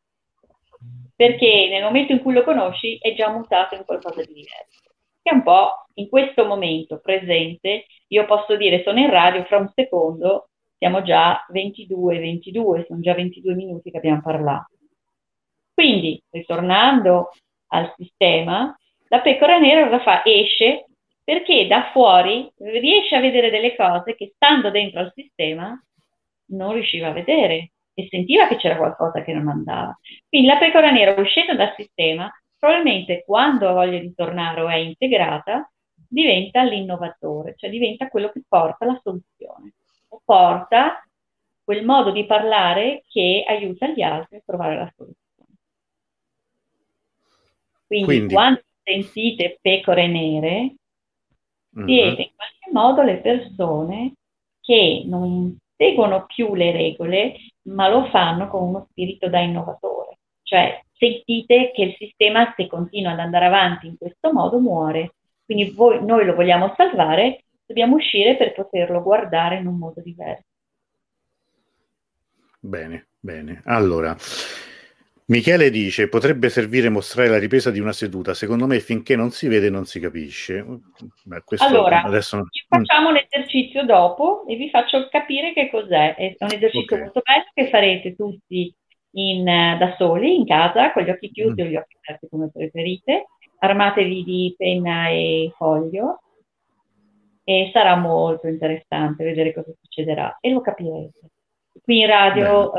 [1.15, 4.91] perché nel momento in cui lo conosci è già mutato in qualcosa di diverso.
[5.23, 9.71] Che un po' in questo momento presente, io posso dire sono in radio, fra un
[9.75, 14.77] secondo siamo già 22, 22, sono già 22 minuti che abbiamo parlato.
[15.75, 17.31] Quindi, ritornando
[17.69, 18.77] al sistema,
[19.09, 20.25] la pecora nera cosa fa?
[20.25, 20.88] Esce
[21.29, 25.79] perché da fuori riesce a vedere delle cose che stando dentro al sistema
[26.53, 29.95] non riusciva a vedere e sentiva che c'era qualcosa che non andava.
[30.27, 34.77] Quindi la pecora nera uscendo dal sistema, probabilmente quando ha voglia di tornare o è
[34.77, 39.75] integrata, diventa l'innovatore, cioè diventa quello che porta la soluzione
[40.09, 41.07] o porta
[41.63, 45.59] quel modo di parlare che aiuta gli altri a trovare la soluzione.
[47.87, 48.33] Quindi, Quindi.
[48.33, 50.77] quando sentite pecore nere,
[51.77, 51.87] mm-hmm.
[51.87, 54.13] siete in qualche modo le persone
[54.61, 57.37] che non seguono più le regole,
[57.69, 60.19] ma lo fanno con uno spirito da innovatore.
[60.43, 65.15] Cioè, sentite che il sistema, se continua ad andare avanti in questo modo, muore.
[65.45, 70.45] Quindi voi, noi lo vogliamo salvare, dobbiamo uscire per poterlo guardare in un modo diverso.
[72.61, 73.63] Bene, bene.
[73.65, 74.17] Allora,
[75.29, 78.33] Michele dice: potrebbe servire mostrare la ripresa di una seduta.
[78.33, 80.65] Secondo me, finché non si vede, non si capisce.
[81.25, 82.47] Beh, allora, adesso...
[82.67, 86.15] facciamo l'esercizio dopo e vi faccio capire che cos'è.
[86.15, 87.01] È un esercizio okay.
[87.01, 88.75] molto bello che farete tutti
[89.13, 91.67] in, da soli in casa, con gli occhi chiusi mm.
[91.67, 93.27] o gli occhi aperti, come preferite.
[93.59, 96.21] Armatevi di penna e foglio
[97.45, 101.21] e sarà molto interessante vedere cosa succederà e lo capirete.
[101.83, 102.73] Qui in radio.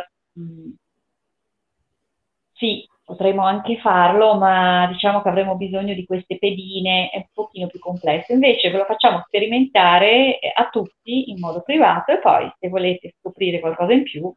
[2.59, 7.67] Sì, potremmo anche farlo, ma diciamo che avremo bisogno di queste pedine, è un pochino
[7.67, 8.33] più complesso.
[8.33, 13.15] Invece ve lo facciamo sperimentare eh, a tutti in modo privato e poi se volete
[13.17, 14.29] scoprire qualcosa in più,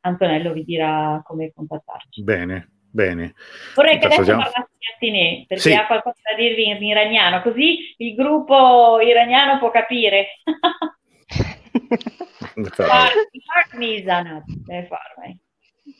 [0.00, 2.22] Antonello vi dirà come contattarci.
[2.22, 3.34] Bene, bene.
[3.74, 5.72] Vorrei che adesso parlassi di Attinè, perché sì.
[5.72, 10.26] ha qualcosa da dirvi in iraniano, così il gruppo iraniano può capire.
[12.76, 15.43] Farmi, Zanat, farmi.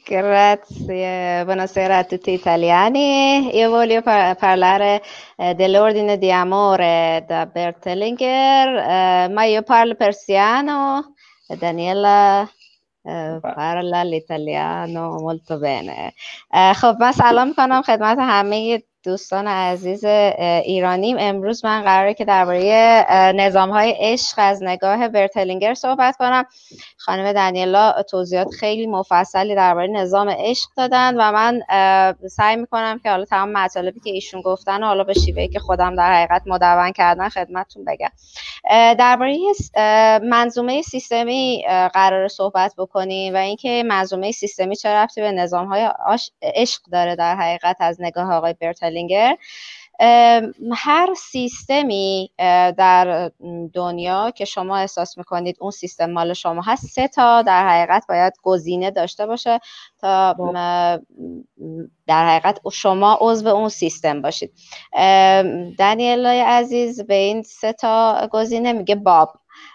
[0.04, 3.56] Grazie, buonasera a tutti italiani.
[3.56, 5.02] Io voglio par- parlare
[5.38, 8.68] eh, dell'ordine di amore da Bert Hellinger,
[9.26, 11.14] eh, ma io parlo persiano,
[11.48, 12.48] Daniela
[13.04, 16.14] eh, parla l'italiano molto bene.
[16.74, 20.05] خب من سلام میکنم خدمت همه دوستان عزیز
[20.65, 21.17] ایرانیم.
[21.21, 26.45] امروز من قراره که درباره نظام های عشق از نگاه برتلینگر صحبت کنم.
[26.97, 31.61] خانم دنیلا توضیحات خیلی مفصلی درباره نظام عشق دادن و من
[32.29, 36.13] سعی می‌کنم که حالا تمام مطالبی که ایشون گفتن حالا به شیوهی که خودم در
[36.15, 38.11] حقیقت مدون کردن خدمتتون بگم.
[38.95, 39.39] درباره
[40.23, 41.65] منظومه سیستمی
[41.95, 45.91] قرار صحبت بکنیم و اینکه منظومه سیستمی چه رفتی به نظام های
[46.43, 48.94] عشق داره در حقیقت از نگاه آقای برتلینگر.
[50.73, 52.31] هر سیستمی
[52.79, 53.31] در
[53.73, 58.33] دنیا که شما احساس می‌کنید اون سیستم مال شما هست سه تا در حقیقت باید
[58.43, 59.61] گزینه داشته باشه
[60.01, 60.33] تا
[62.07, 64.53] در حقیقت شما عضو اون سیستم باشید.
[65.79, 69.33] دنیل عزیز به این سه تا گزینه میگه باب.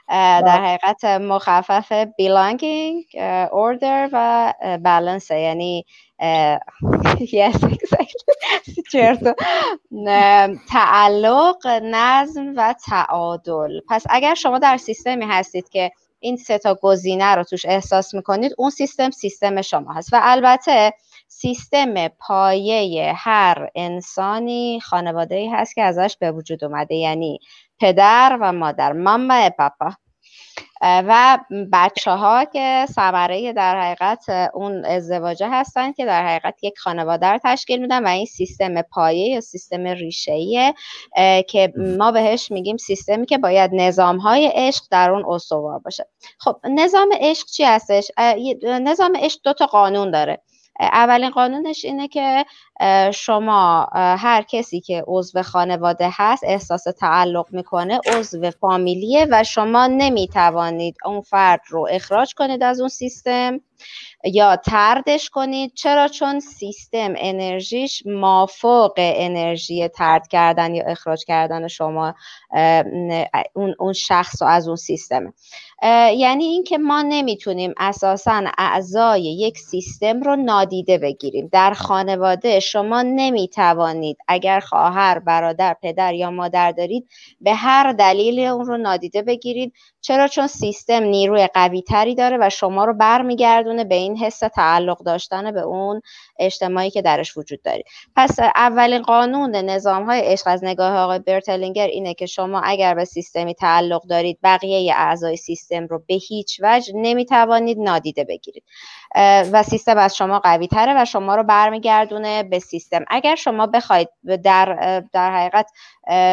[0.09, 3.05] در حقیقت مخفف belonging,
[3.51, 4.53] order و
[4.83, 5.85] balance یعنی
[7.33, 8.23] yes exactly.
[10.69, 13.79] تعلق نظم و تعادل.
[13.89, 18.51] پس اگر شما در سیستمی هستید که این سه تا گزینه رو توش احساس می‌کنید
[18.57, 20.13] اون سیستم سیستم شما هست.
[20.13, 20.93] و البته
[21.27, 26.95] سیستم پایه هر انسانی خانواده ای هست که ازش به وجود اومده.
[26.95, 27.39] یعنی
[27.81, 29.91] پدر و مادر ماما پاپا.
[30.81, 31.39] و
[31.73, 37.39] بچه ها که ثمره در حقیقت اون ازدواجه هستن که در حقیقت یک خانواده رو
[37.43, 40.73] تشکیل میدن و این سیستم پایه یا سیستم ریشه
[41.47, 46.05] که ما بهش میگیم سیستمی که باید نظام های عشق در اون استوار باشه.
[46.39, 48.11] خب نظام عشق چی هستش؟
[48.63, 50.41] نظام عشق دو تا قانون داره.
[50.79, 52.45] اولین قانونش اینه که
[53.13, 60.95] شما هر کسی که عضو خانواده هست احساس تعلق می‌کنه عضو فامیلیه و شما نمی‌توانید
[61.05, 63.59] اون فرد رو اخراج کنید از اون سیستم.
[64.23, 65.73] یا تردش کنید.
[65.73, 72.13] چرا؟ چون سیستم انرژیش مافوق انرژی ترد کردن یا اخراج کردن شما
[73.55, 75.33] اون, اون شخص رو از اون سیستم.
[76.15, 81.49] یعنی اینکه ما نمی‌تونیم اساسا اعضای یک سیستم رو نادیده بگیریم.
[81.51, 87.09] در خانواده شما نمی‌توانید اگر خواهر برادر پدر یا مادر دارید
[87.41, 89.73] به هر دلیل اون رو نادیده بگیرید.
[90.01, 92.93] چرا؟ چون سیستم نیروی قوی تری داره و شما رو
[93.69, 96.01] برمیگردونه به این حس تعلق داشتن به اون
[96.39, 97.83] اجتماعی که درش وجود داری.
[98.15, 103.05] پس اولین قانون نظام های عشق از نگاه آقای برتلینگر اینه که شما اگر به
[103.05, 108.63] سیستمی تعلق دارید بقیه اعضای سیستم رو به هیچ وجه نمی‌توانید نادیده بگیرید.
[109.51, 113.05] و سیستم از شما قوی تره و شما رو برمیگردونه به سیستم.
[113.07, 114.09] اگر شما بخواید
[114.43, 115.71] در در حقیقت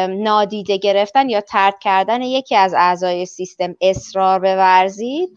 [0.09, 5.29] نادیده گرفتن یا ترک کردن یکی از اعضای سیستم اصرار بورزید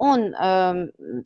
[0.00, 0.34] اون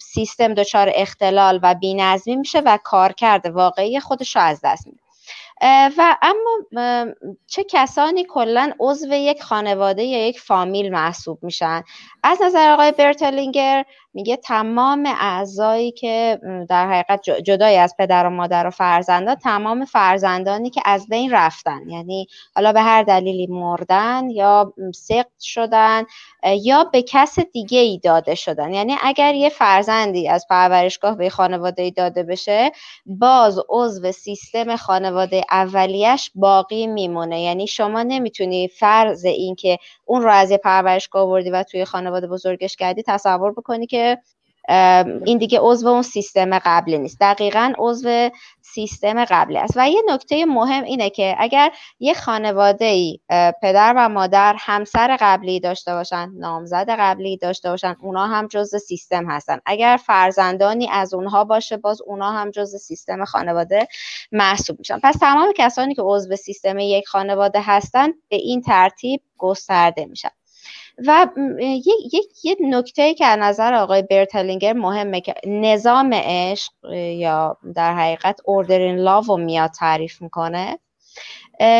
[0.00, 4.98] سیستم دچار اختلال و بینظمی میشه و کارکرد واقعی خودش رو از دست میده.
[5.98, 7.12] و اما
[7.46, 11.82] چه کسانی کلا عضو یک خانواده یا یک فامیل محسوب میشن؟
[12.22, 13.84] از نظر آقای برتلینگر
[14.14, 20.70] میگه تمام اعضایی که در حقیقت جدای از پدر و مادر و فرزندان تمام فرزندانی
[20.70, 21.88] که از بین رفتن.
[21.88, 26.03] یعنی حالا به هر دلیلی مردن یا سقط شدن
[26.62, 28.72] یا به کس دیگه ای داده شدن.
[28.72, 32.72] یعنی اگر یه فرزندی از پرورشگاه به خانواده ای داده بشه
[33.07, 37.40] باز عضو سیستم خانواده اولیش باقی میمونه.
[37.40, 42.27] یعنی شما نمی‌تونی فرض این که اون رو از یه پرورشگاه آوردی و توی خانواده
[42.27, 44.03] بزرگش کردی تصور بکنی که
[45.24, 47.16] این دیگه عضو اون سیستم قبلی نیست.
[47.20, 49.72] دقیقا عضو سیستم قبلی است.
[49.76, 53.18] و یه نکته مهم اینه که اگر یه خانواده ای
[53.62, 59.30] پدر و مادر همسر قبلی داشته باشن نامزد قبلی داشته باشن اونا هم جز سیستم
[59.30, 59.58] هستن.
[59.66, 63.88] اگر فرزندانی از اونها باشه باز اونا هم جز سیستم خانواده
[64.32, 64.98] محسوب میشن.
[65.02, 70.30] پس تمام کسانی که عضو سیستم یک خانواده هستن به این ترتیب گسترده میشن.
[70.98, 71.26] و
[71.59, 78.40] یک یک نکته که از نظر آقای برتلینگر مهمه که نظام عشق یا در حقیقت
[78.44, 80.78] اوردرین لاو رو میاد تعریف می‌کنه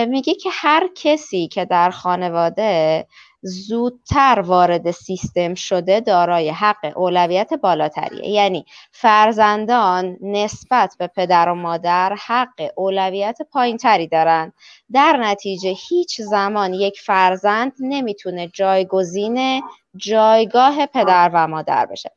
[0.09, 3.07] میگه که هر کسی که در خانواده
[3.47, 8.29] زودتر وارد سیستم شده دارای حق اولویت بالاتریه.
[8.29, 14.53] یعنی فرزندان نسبت به پدر و مادر حق اولویت پایینتری دارند
[14.93, 19.63] در نتیجه هیچ زمان یک فرزند نمی‌تونه جایگزین
[19.97, 22.11] جایگاه پدر و مادر بشه.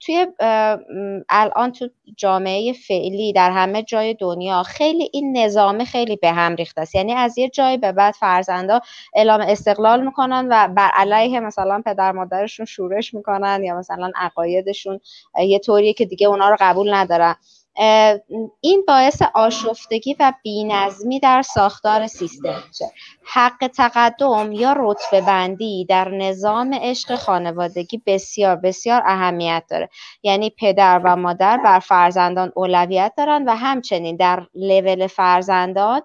[0.00, 0.26] توی
[1.28, 6.80] الان تو جامعه فعلی در همه جای دنیا خیلی این نظام خیلی به هم ریخته
[6.80, 6.94] است.
[6.94, 8.80] یعنی از یه جای به بعد فرزندا
[9.14, 15.00] اعلام استقلال می‌کنن و بر علیه مثلا پدر مادرشون شورش می‌کنن یا مثلا عقایدشون
[15.46, 17.34] یه طوریه که دیگه اونا رو قبول ندارن.
[18.60, 22.84] این باعث آشفتگی و بینظمی در ساختار سیستم میشه.
[23.24, 29.88] حق تقدم یا رتبه بندی در نظام عشق خانوادگی بسیار بسیار اهمیت داره.
[30.22, 36.02] یعنی پدر و مادر بر فرزندان اولویت دارن و همچنین در لول فرزندان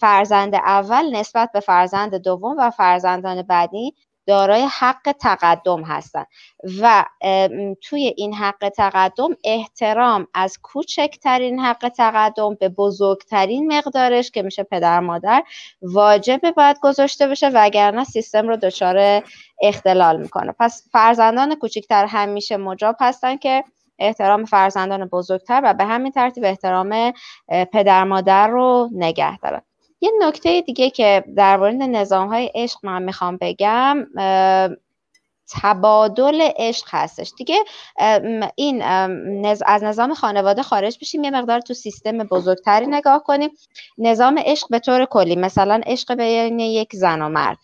[0.00, 3.94] فرزند اول نسبت به فرزند دوم و فرزندان بعدی
[4.28, 6.26] دارای حق تقدم هستند
[6.82, 7.04] و
[7.82, 15.00] توی این حق تقدم احترام از کوچکترین حق تقدم به بزرگترین مقدارش که میشه پدر
[15.00, 15.42] مادر
[15.82, 19.22] واجب باید گذاشته بشه وگرنه سیستم رو دچار
[19.62, 20.54] اختلال می‌کنه.
[20.60, 23.64] پس فرزندان کوچکتر همیشه مجاب هستن که
[23.98, 27.12] احترام فرزندان بزرگتر و به همین ترتیب احترام
[27.72, 29.62] پدر مادر رو نگه دارن.
[30.00, 34.06] یه نکته دیگه که در مورد نظام های عشق من می‌خوام بگم
[35.62, 37.32] تبادل عشق هستش.
[37.38, 37.64] دیگه
[38.56, 38.82] این
[39.66, 43.50] از نظام خانواده خارج بشیم یه مقدار تو سیستم بزرگتری نگاه کنیم.
[43.98, 47.58] نظام عشق به طور کلی مثلا عشق بین یک زن و مرد.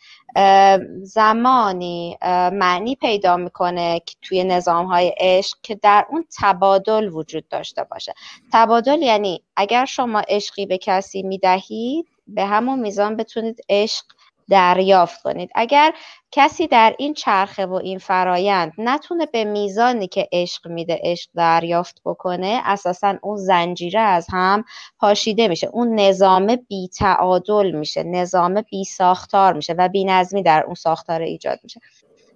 [1.02, 2.18] زمانی
[2.52, 8.14] معنی پیدا می‌کنه که توی نظام های عشق که در اون تبادل وجود داشته باشه.
[8.52, 14.04] تبادل یعنی اگر شما عشقی به کسی می‌دهید به همون میزان بتونید عشق
[14.48, 15.50] دریافت کنید.
[15.54, 15.94] اگر
[16.30, 22.00] کسی در این چرخه و این فرایند نتونه به میزانی که عشق میده عشق دریافت
[22.04, 24.64] بکنه اساسا اون زنجیره از هم
[24.98, 25.66] پاشیده میشه.
[25.66, 31.20] اون نظام بی تعادل میشه نظام بی ساختار میشه و بی نظمی در اون ساختار
[31.20, 31.80] ایجاد میشه.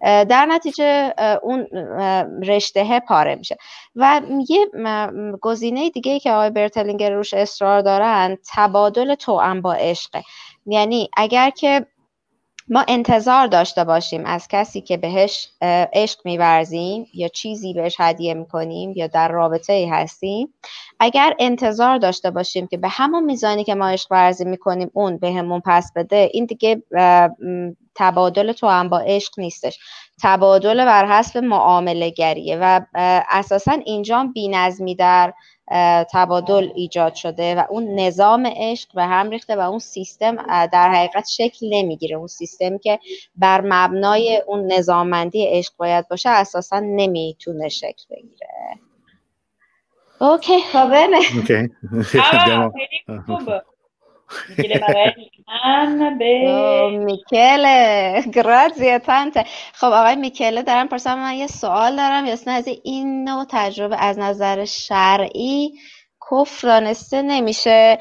[0.03, 1.66] در نتیجه اون
[2.42, 3.57] رشته پاره میشه.
[3.96, 4.66] و یه
[5.40, 10.22] گزینه دیگه ای که آقای برتلینگر روش اصرار دارن تبادل توأم با عشقه.
[10.66, 11.86] یعنی اگر که
[12.70, 15.48] ما انتظار داشته باشیم از کسی که بهش
[15.92, 20.54] عشق میورزیم یا چیزی بهش هدیه می‌کنیم یا در رابطه ای هستیم
[21.00, 25.60] اگر انتظار داشته باشیم که به همون میزانی که ما عشق ورزی می‌کنیم اون به
[25.64, 26.82] پس بده این دیگه
[27.94, 29.78] تبادل تو هم با عشق نیستش.
[30.22, 32.80] تبادل بر حسب معامله گریه و
[33.30, 35.34] اساسا اینجا بینظمی در
[36.12, 41.28] تبادل ایجاد شده و اون نظام عشق به هم ریخته و اون سیستم در حقیقت
[41.28, 42.16] شکل نمی‌گیره.
[42.16, 42.98] اون سیستم که
[43.36, 48.48] بر مبنای اون نظاممندی عشق باید باشه اساسا نمی‌تونه شکل بگیره.
[50.20, 50.58] اوکی.
[50.60, 51.68] ok
[53.08, 53.78] ah,
[54.29, 54.89] Michele
[56.89, 62.26] میکله گرازی تانته خب آقای میکله دارم پرسم من یه سوال دارم.
[62.26, 65.72] یا از این نوع تجربه از نظر شرعی
[66.31, 67.99] کفر دانسته نمیشه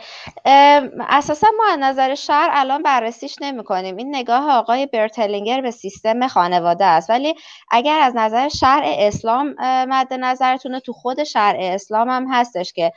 [1.10, 6.28] اساسا ما از نظر شهر الان بررسیش نمی کنیم این نگاه آقای برتلینگر به سیستم
[6.28, 7.10] خانواده است.
[7.10, 7.36] ولی
[7.72, 12.92] اگر از نظر شرع اسلام مد نظرتونه تو خود شرع اسلام هم هستش که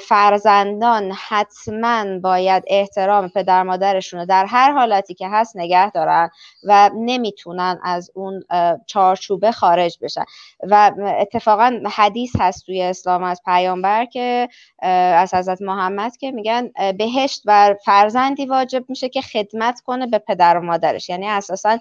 [0.00, 6.30] فرزندان حتما باید احترام پدر مادرشون رو در هر حالتی که هست نگه دارن
[6.64, 8.42] و نمی‌تونن از اون
[8.86, 10.24] چارچوبه خارج بشن.
[10.62, 14.48] و اتفاقا حدیث هست توی اسلام از پیامبر که
[14.82, 20.56] از حضرت محمد که میگن بهشت بر فرزندی واجب میشه که خدمت کنه به پدر
[20.56, 21.08] و مادرش.
[21.08, 21.78] یعنی اساسا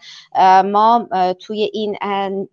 [0.66, 1.08] ما
[1.40, 1.98] توی این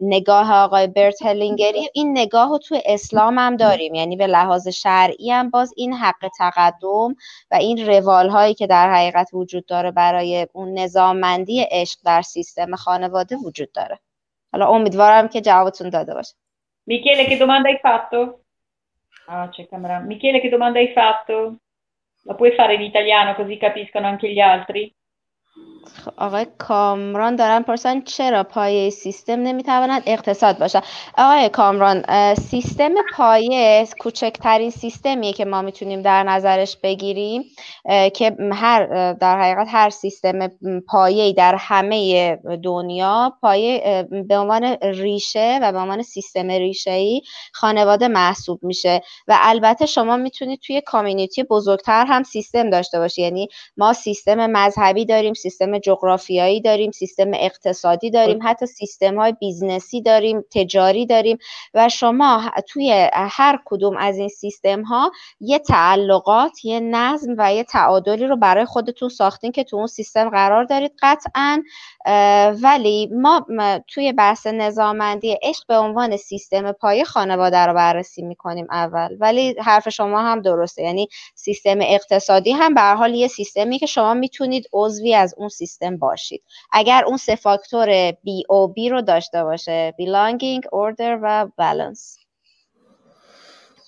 [0.00, 3.94] نگاه آقای برت هلینگری این نگاه رو توی اسلام هم داریم.
[3.94, 7.16] یعنی به لحاظ شرعی شرعی هم باز این حق تقدم
[7.50, 12.76] و این روال هایی که در حقیقت وجود داره برای اون نظاممندی عشق در سیستم
[12.76, 13.98] خانواده وجود داره
[14.52, 16.34] حالا امیدوارم که جوابتون داده باشه
[16.86, 18.18] Michele che domanda hai fatto?
[19.28, 20.00] Ah, c'è camera.
[20.00, 21.36] Michele che domanda hai fatto?
[22.24, 24.94] La puoi fare in italiano così capiscono anche gli altri?
[26.16, 30.82] آقای کامران دارن پرسن چرا پایه سیستم نمی‌تواند اقتصاد باشد؟
[31.18, 32.04] آقای کامران
[32.34, 37.42] سیستم پایه کوچکترین سیستمیه که ما می‌تونیم در نظرش بگیریم
[38.14, 40.48] که هر در حقیقت هر سیستم
[40.88, 47.22] پایه در همه دنیا پایه به عنوان ریشه و به عنوان سیستم ریشه ای
[47.52, 49.02] خانواده محسوب میشه.
[49.28, 55.04] و البته شما می‌تونید توی کامیونیتی بزرگتر هم سیستم داشته باشید یعنی ما سیستم مذهبی
[55.04, 61.38] داریم سیستم جغرافیایی داریم سیستم اقتصادی داریم حتی سیستم های بیزنسی داریم تجاری داریم
[61.74, 67.64] و شما توی هر کدوم از این سیستم ها یه تعلقات یه نظم و یه
[67.64, 71.62] تعادلی رو برای خودتون ساختین که تو اون سیستم قرار دارید قطعا
[72.62, 73.46] ولی ما
[73.88, 79.16] توی بحث نظامندی عشق به عنوان سیستم پای خانواده رو بررسی می‌کنیم اول.
[79.20, 80.82] ولی حرف شما هم درسته.
[80.82, 85.63] یعنی سیستم اقتصادی هم به حال یه سیستمی که شما می‌تونید عضوی از اون سیستم
[85.99, 92.19] باشید اگر اون سه فاکتور بی او بی رو داشته باشه belonging, order و balance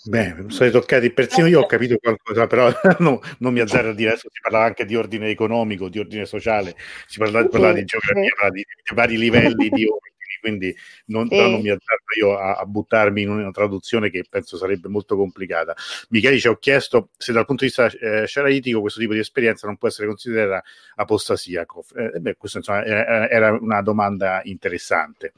[0.03, 4.09] Beh, sono toccati persino io ho capito qualcosa, però no, non mi azzardo a dire
[4.09, 6.75] adesso si parla anche di ordine economico, di ordine sociale,
[7.05, 10.74] si parla, parla di geografia, parla di, di, vari livelli di ordini, quindi
[11.06, 11.36] non, sì.
[11.36, 15.74] non mi azzardo io a, a, buttarmi in una traduzione che penso sarebbe molto complicata.
[16.10, 19.66] Michele ci ho chiesto se dal punto di vista eh, sciaraitico questo tipo di esperienza
[19.66, 20.62] non può essere considerata
[20.96, 21.66] apostasia.
[21.94, 25.32] Eh, beh, questo insomma era, era una domanda interessante.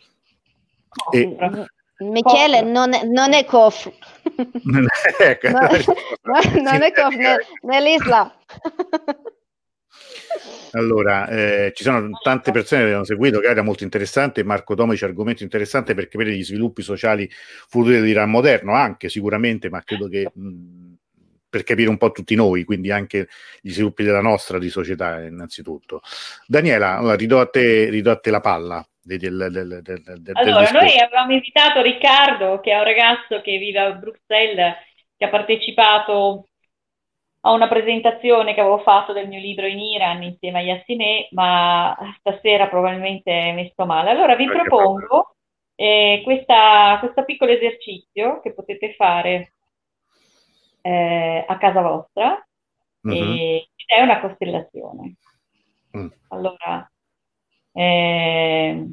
[1.04, 1.68] Oh, e,
[1.98, 3.90] Michele, non è, non è Kof.
[5.18, 8.32] ecco, no, no, non è Kof nel, nell'Islam.
[10.72, 14.44] Allora, eh, ci sono tante persone che hanno seguito, che era molto interessante.
[14.44, 19.82] Marco Tomici, argomento interessante per capire gli sviluppi sociali futuri dell'Iran moderno, anche sicuramente, ma
[19.82, 20.94] credo che mh,
[21.48, 23.28] per capire un po' tutti noi, quindi anche
[23.60, 26.02] gli sviluppi della nostra di società, innanzitutto.
[26.46, 28.86] Daniela, allora, ridò, a te, ridò a te la palla.
[29.00, 33.92] Del, del, del, allora, noi avevamo invitato Riccardo, che è un ragazzo che vive a
[33.92, 34.74] Bruxelles,
[35.16, 36.48] che ha partecipato
[37.48, 41.96] a una presentazione che avevo fatto del mio libro in Iran insieme a Yassine, ma
[42.18, 44.10] stasera probabilmente è messo male.
[44.10, 45.34] Allora vi propongo
[45.74, 49.54] eh, questa, questo piccolo esercizio che potete fare
[50.82, 52.46] eh, a casa vostra,
[53.08, 53.32] mm-hmm.
[53.32, 55.16] e, è una costellazione.
[55.96, 56.08] Mm.
[56.28, 56.90] Allora,
[57.72, 58.86] eh,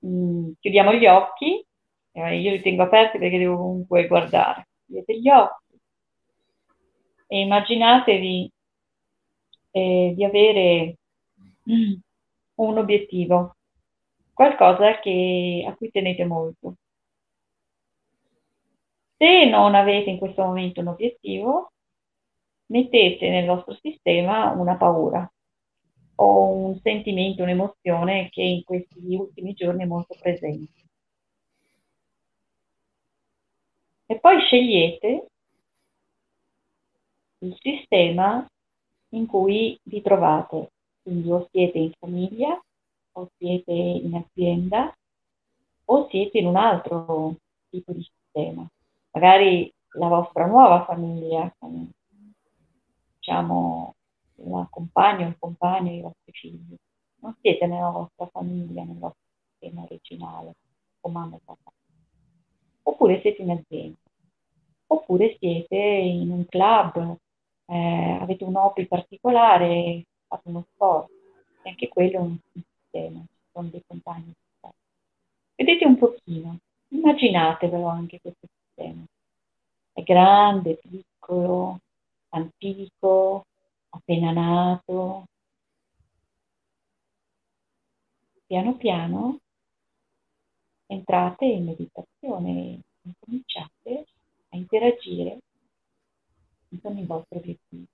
[0.00, 1.64] mh, chiudiamo gli occhi,
[2.10, 4.66] eh, io li tengo aperti perché devo comunque guardare.
[4.84, 5.61] Chiudete gli occhi
[7.32, 8.52] e immaginatevi
[9.70, 10.98] eh, di avere
[12.56, 13.56] un obiettivo,
[14.34, 16.74] qualcosa che, a cui tenete molto.
[19.16, 21.72] Se non avete in questo momento un obiettivo,
[22.66, 25.26] mettete nel vostro sistema una paura
[26.16, 30.82] o un sentimento, un'emozione che in questi ultimi giorni è molto presente.
[34.04, 35.28] E poi scegliete
[37.42, 38.46] il sistema
[39.10, 40.72] in cui vi trovate,
[41.02, 42.60] quindi o siete in famiglia
[43.14, 44.94] o siete in azienda
[45.84, 47.36] o siete in un altro
[47.68, 48.66] tipo di sistema.
[49.10, 51.90] Magari la vostra nuova famiglia, con,
[53.16, 53.94] diciamo,
[54.36, 56.74] la compagna o il compagno i vostri figli.
[57.16, 59.20] Non siete nella vostra famiglia, nel vostro
[59.50, 60.54] sistema originale,
[61.00, 61.72] con mamma e papà.
[62.84, 63.98] Oppure siete in azienda.
[64.86, 67.16] Oppure siete in un club,
[67.66, 71.10] eh, avete un hobby particolare, fate uno sport.
[71.62, 73.20] E anche quello è un sistema,
[73.52, 74.32] ci dei compagni.
[75.54, 76.58] Vedete un pochino,
[76.88, 79.04] immaginatevelo anche questo sistema.
[79.92, 81.78] È grande, piccolo,
[82.30, 83.44] antico,
[83.90, 85.26] appena nato.
[88.46, 89.38] Piano piano
[90.86, 94.06] entrate in meditazione e cominciate
[94.50, 95.38] a interagire
[96.80, 97.86] con i vostri obiettivi,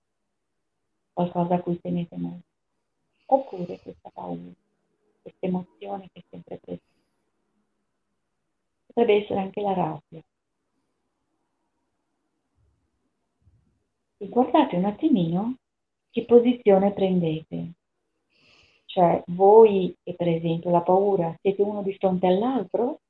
[1.13, 2.45] qualcosa a cui tenete molto,
[3.25, 4.51] oppure questa paura,
[5.21, 6.87] questa emozione che è sempre presente.
[8.85, 10.23] Potrebbe essere anche la rabbia.
[14.21, 15.57] E guardate un attimino
[16.09, 17.73] che posizione prendete.
[18.85, 23.01] Cioè, voi che per esempio la paura siete uno di fronte all'altro,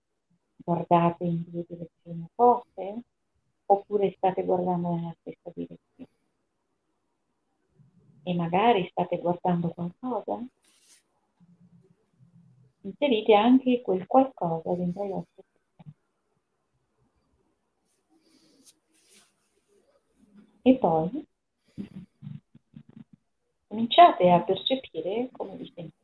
[0.57, 3.01] guardate in due direzioni opposte,
[3.71, 6.09] oppure state guardando nella stessa direzione.
[8.23, 10.43] E magari state guardando qualcosa.
[12.81, 15.43] Inserite anche quel qualcosa dentro i vostri
[20.61, 21.25] E poi
[23.67, 25.97] cominciate a percepire come vi sentite.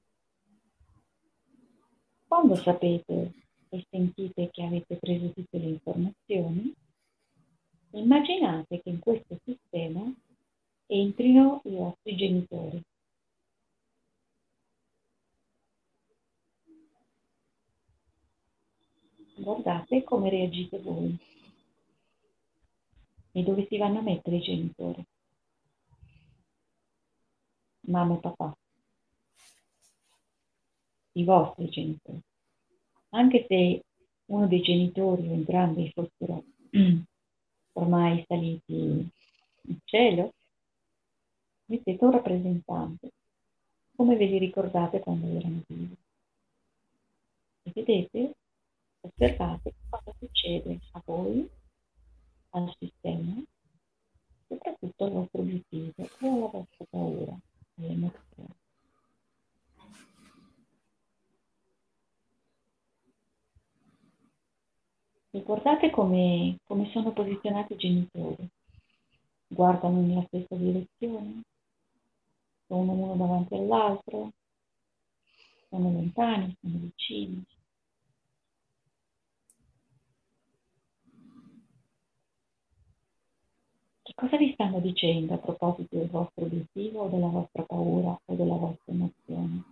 [2.28, 3.34] Quando sapete
[3.70, 6.74] e sentite che avete preso tutte le informazioni,
[8.00, 10.02] immaginate che in questo sistema
[10.88, 12.82] entrino i vostri genitori.
[19.38, 21.18] Guardate come reagite voi
[23.32, 25.06] e dove si vanno a mettere i genitori
[27.88, 28.58] mamma e papà,
[31.14, 32.20] i vostri genitori.
[33.10, 33.84] Anche se
[34.26, 36.44] uno dei genitori o entrambi fossero
[37.76, 40.34] ormai saliti in cielo,
[41.66, 43.12] vi siete un rappresentante,
[43.96, 45.96] come ve li ricordate quando erano vivi.
[47.64, 48.36] E vedete,
[49.02, 51.50] osservate cosa succede a voi,
[52.52, 53.44] al sistema,
[54.48, 57.38] soprattutto al vostro obiettivo e alla vostra paura
[57.76, 57.96] le
[65.36, 68.48] Ricordate come, come sono posizionati i genitori.
[69.48, 71.42] Guardano nella stessa direzione,
[72.68, 74.32] sono uno davanti all'altro,
[75.68, 77.44] sono lontani, sono vicini.
[84.16, 88.56] cosa vi stanno dicendo a proposito del vostro obiettivo o della vostra paura o della
[88.56, 89.64] vostra emozione?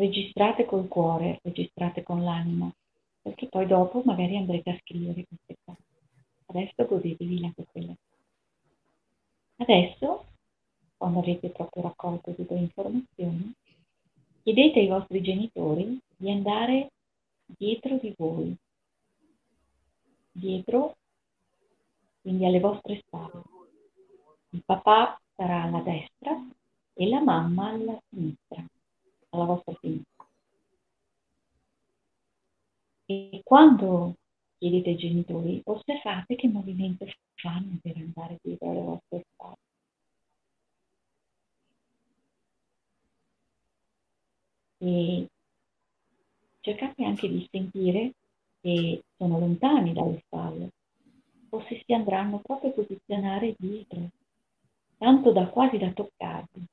[0.00, 2.72] Registrate col cuore, registrate con l'anima,
[3.20, 5.82] perché poi dopo magari andrete a scrivere queste cose.
[6.46, 7.94] Adesso godetevi la quella
[9.56, 10.24] Adesso,
[10.96, 13.52] quando avete proprio raccolto tutte le informazioni,
[14.42, 16.92] chiedete ai vostri genitori di andare
[17.44, 18.56] dietro di voi,
[20.32, 20.96] dietro,
[22.22, 23.42] quindi alle vostre spalle.
[24.48, 26.42] Il papà sarà alla destra
[26.94, 28.64] e la mamma alla sinistra,
[29.30, 30.26] alla vostra sinistra.
[33.06, 34.14] E quando
[34.58, 39.56] chiedete ai genitori, osservate che movimento fanno per andare dietro alle vostre spalle.
[44.78, 45.28] E
[46.60, 48.12] cercate anche di sentire
[48.60, 50.70] che sono lontani dalle spalle
[51.50, 54.08] o se si andranno proprio a posizionare dietro,
[54.98, 56.66] tanto da quasi da toccarvi.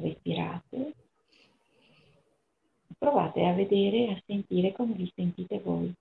[0.00, 0.94] Respirate,
[2.98, 5.94] provate a vedere e a sentire come vi sentite voi.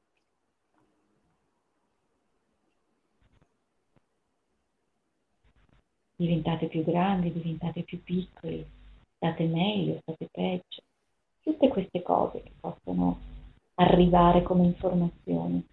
[6.20, 8.66] diventate più grandi, diventate più piccoli,
[9.16, 10.82] state meglio, state peggio.
[11.42, 13.18] Tutte queste cose che possono
[13.76, 15.66] arrivare come informazioni.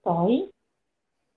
[0.00, 0.50] Poi,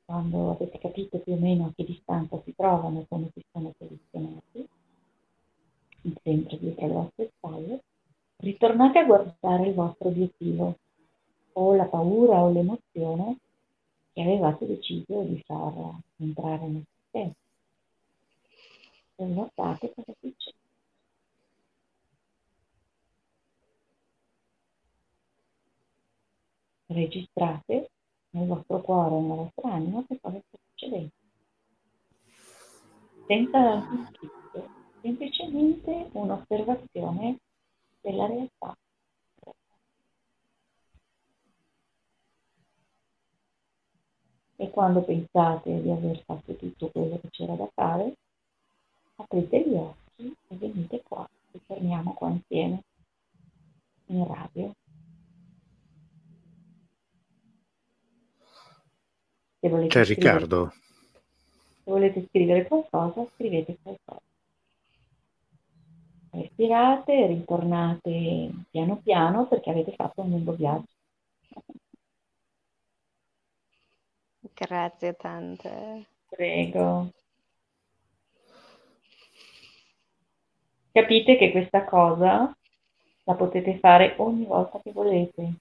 [0.05, 3.71] quando avete capito più o meno a che distanza si trovano e come si sono
[3.77, 4.67] posizionati,
[6.21, 7.83] sempre dietro le vostre spalle,
[8.37, 10.77] ritornate a guardare il vostro obiettivo
[11.53, 13.37] o la paura o l'emozione
[14.11, 15.73] che avevate deciso di far
[16.17, 17.33] entrare nel sistema.
[19.15, 20.57] E guardate cosa succede.
[26.87, 27.89] Registrate
[28.31, 31.11] nel vostro cuore e nella vostra anima che cosa sta succedendo.
[33.25, 34.07] Senza alcun
[35.03, 37.37] semplicemente un'osservazione
[37.99, 38.75] della realtà.
[44.55, 48.15] E quando pensate di aver fatto tutto quello che c'era da fare,
[49.15, 52.83] aprite gli occhi e venite qua, ritorniamo qua insieme
[54.05, 54.73] in radio.
[59.59, 60.71] Se volete C'è scrivere, Riccardo.
[60.71, 64.32] Se volete scrivere qualcosa, scrivete qualcosa.
[66.33, 70.87] Respirate, ritornate piano piano perché avete fatto un lungo viaggio.
[74.51, 76.07] Grazie tante.
[76.29, 77.11] Prego.
[80.91, 82.55] Capite che questa cosa
[83.25, 85.53] la potete fare ogni volta che volete.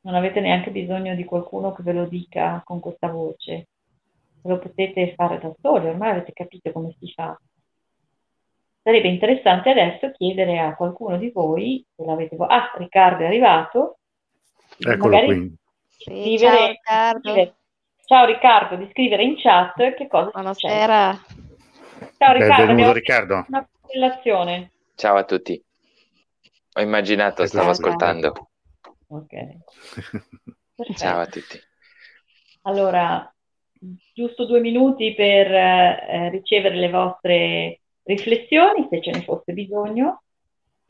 [0.00, 3.68] Non avete neanche bisogno di qualcuno che ve lo dica con questa voce.
[4.42, 7.38] Lo potete fare da soli, ormai avete capito come si fa.
[8.82, 13.98] Sarebbe interessante adesso chiedere a qualcuno di voi, se l'avete vo- Ah, Riccardo è arrivato.
[14.78, 15.54] Eccolo qui.
[15.88, 17.20] Sì, ciao Riccardo.
[17.30, 17.54] Scrivere,
[18.06, 21.12] Ciao Riccardo, di scrivere in chat che cosa Buonasera.
[21.12, 22.14] Succede.
[22.16, 23.44] Ciao Riccardo, Benvenuto Riccardo.
[23.48, 24.72] Una costellazione.
[24.94, 25.62] Ciao a tutti.
[26.74, 28.32] Ho immaginato, stavo ascoltando.
[29.08, 29.28] Ok.
[30.96, 31.58] Ciao a tutti.
[32.62, 33.32] Allora,
[34.14, 37.79] giusto due minuti per eh, ricevere le vostre
[38.10, 40.22] riflessioni, se ce ne fosse bisogno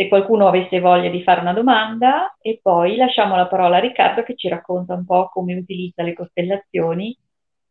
[0.01, 4.23] se qualcuno avesse voglia di fare una domanda e poi lasciamo la parola a Riccardo
[4.23, 7.15] che ci racconta un po' come utilizza le costellazioni,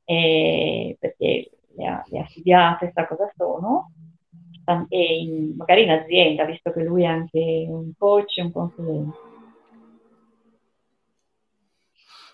[0.03, 3.93] eh, perché le ha, le ha, studiate, sa cosa sono,
[4.89, 9.17] e in, magari in azienda, visto che lui è anche un coach e un consulente.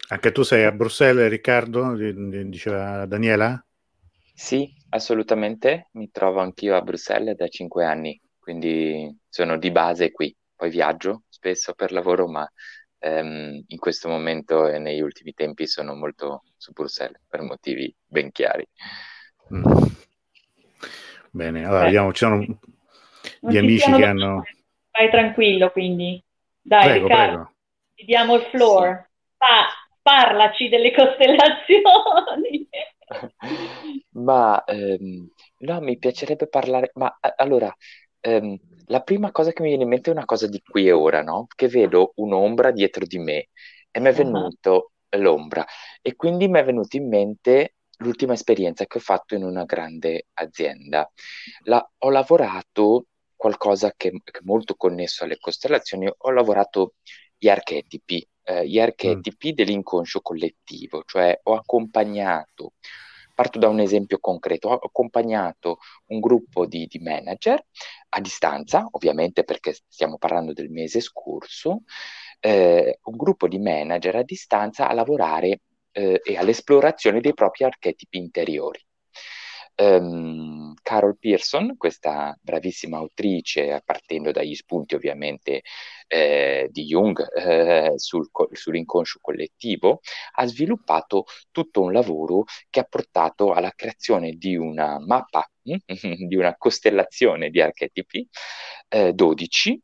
[0.09, 3.65] Anche tu sei a Bruxelles, Riccardo, diceva Daniela?
[4.33, 10.33] Sì, assolutamente, mi trovo anch'io a Bruxelles da cinque anni quindi sono di base qui.
[10.55, 12.47] Poi viaggio spesso per lavoro, ma
[12.99, 18.31] ehm, in questo momento e negli ultimi tempi sono molto su Bruxelles per motivi ben
[18.31, 18.63] chiari.
[19.51, 19.63] Mm.
[21.31, 22.45] Bene, allora Beh, vediamo, ci sono
[23.39, 24.43] gli amici che hanno...
[24.91, 26.23] Vai tranquillo, quindi.
[26.61, 27.51] Dai, prego, Riccardo, prego.
[27.95, 29.07] ti diamo il floor.
[29.07, 29.33] Sì.
[29.37, 29.69] Pa-
[30.03, 32.69] parlaci delle costellazioni.
[34.11, 35.29] ma ehm,
[35.59, 37.73] no, mi piacerebbe parlare, ma allora
[38.19, 40.91] ehm, la prima cosa che mi viene in mente è una cosa di qui e
[40.91, 41.47] ora, no?
[41.53, 43.49] Che vedo un'ombra dietro di me
[43.91, 45.21] e mi è venuto uh-huh.
[45.21, 45.65] l'ombra
[46.01, 50.27] e quindi mi è venuto in mente l'ultima esperienza che ho fatto in una grande
[50.33, 51.09] azienda.
[51.63, 56.95] La, ho lavorato qualcosa che, che, è molto connesso alle costellazioni, ho lavorato
[57.37, 59.55] gli archetipi, eh, gli archetipi mm.
[59.55, 62.73] dell'inconscio collettivo, cioè ho accompagnato
[63.35, 64.69] Parto da un esempio concreto.
[64.69, 67.61] Ho accompagnato un gruppo di, di manager
[68.09, 71.81] a distanza, ovviamente perché stiamo parlando del mese scorso,
[72.39, 75.59] eh, un gruppo di manager a distanza a lavorare
[75.91, 78.84] eh, e all'esplorazione dei propri archetipi interiori
[79.75, 85.61] um, Carol Pearson, questa bravissima autrice, partendo dagli spunti ovviamente
[86.07, 90.01] eh, di Jung eh, sul, sull'inconscio collettivo,
[90.35, 96.55] ha sviluppato tutto un lavoro che ha portato alla creazione di una mappa, di una
[96.57, 98.27] costellazione di archetipi,
[98.89, 99.81] eh, 12,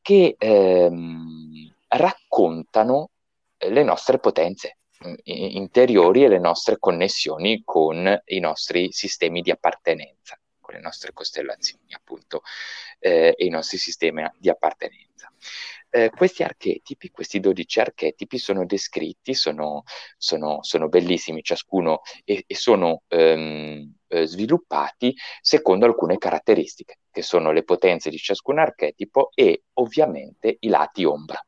[0.00, 3.10] che ehm, raccontano
[3.58, 4.78] le nostre potenze
[5.24, 11.92] interiori e le nostre connessioni con i nostri sistemi di appartenenza, con le nostre costellazioni
[11.94, 12.42] appunto
[12.98, 15.32] eh, e i nostri sistemi di appartenenza.
[15.94, 19.82] Eh, questi archetipi, questi 12 archetipi sono descritti, sono,
[20.16, 27.52] sono, sono bellissimi ciascuno e, e sono ehm, eh, sviluppati secondo alcune caratteristiche, che sono
[27.52, 31.44] le potenze di ciascun archetipo e ovviamente i lati ombra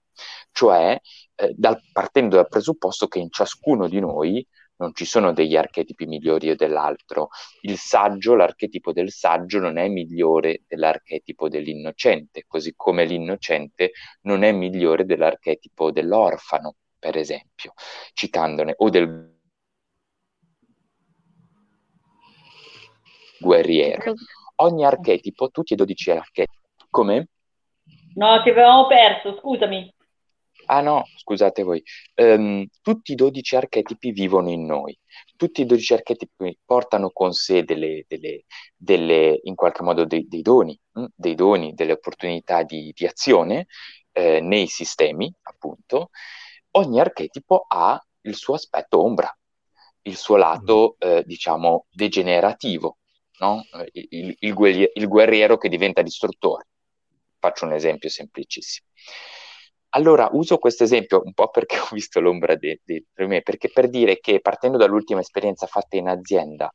[0.54, 0.98] cioè
[1.36, 6.06] eh, dal, partendo dal presupposto che in ciascuno di noi non ci sono degli archetipi
[6.06, 7.28] migliori o dell'altro.
[7.62, 14.52] Il saggio, l'archetipo del saggio non è migliore dell'archetipo dell'innocente, così come l'innocente non è
[14.52, 17.74] migliore dell'archetipo dell'orfano, per esempio,
[18.12, 19.32] citandone, o del
[23.38, 24.14] guerriero.
[24.56, 27.28] ogni archetipo, tutti e 12 archetipi, come?
[28.14, 29.92] No, ti avevamo perso, scusami.
[30.66, 31.82] Ah no, scusate voi.
[32.16, 34.98] Um, tutti i 12 archetipi vivono in noi.
[35.36, 38.44] Tutti i 12 archetipi portano con sé delle, delle,
[38.76, 41.04] delle in qualche modo dei, dei doni, hm?
[41.14, 43.66] dei doni, delle opportunità di, di azione
[44.12, 46.10] eh, nei sistemi, appunto.
[46.72, 49.36] Ogni archetipo ha il suo aspetto ombra,
[50.02, 51.08] il suo lato, mm.
[51.08, 52.98] eh, diciamo, degenerativo,
[53.40, 53.62] no?
[53.92, 56.68] il, il, il, il guerriero che diventa distruttore.
[57.38, 58.86] Faccio un esempio semplicissimo.
[59.96, 62.78] Allora, uso questo esempio un po' perché ho visto l'ombra di
[63.16, 66.72] me, perché per dire che partendo dall'ultima esperienza fatta in azienda,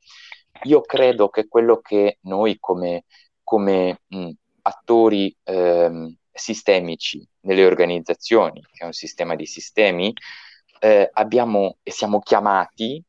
[0.64, 3.06] io credo che quello che noi come,
[3.44, 4.30] come mh,
[4.64, 10.14] attori ehm, sistemici nelle organizzazioni, che è un sistema di sistemi,
[10.80, 13.04] eh, abbiamo e siamo chiamati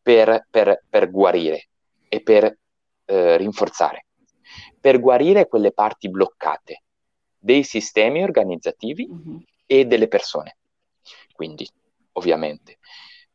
[0.00, 1.68] per, per, per guarire
[2.08, 2.56] e per
[3.04, 4.06] eh, rinforzare,
[4.80, 6.82] per guarire quelle parti bloccate
[7.36, 9.36] dei sistemi organizzativi mm-hmm.
[9.66, 10.56] E delle persone.
[11.32, 11.68] Quindi,
[12.12, 12.78] ovviamente,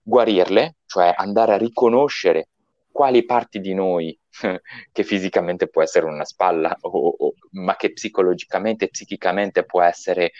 [0.01, 2.49] guarirle, cioè andare a riconoscere
[2.91, 4.17] quali parti di noi
[4.91, 10.31] che fisicamente può essere una spalla, o, o, ma che psicologicamente psichicamente può essere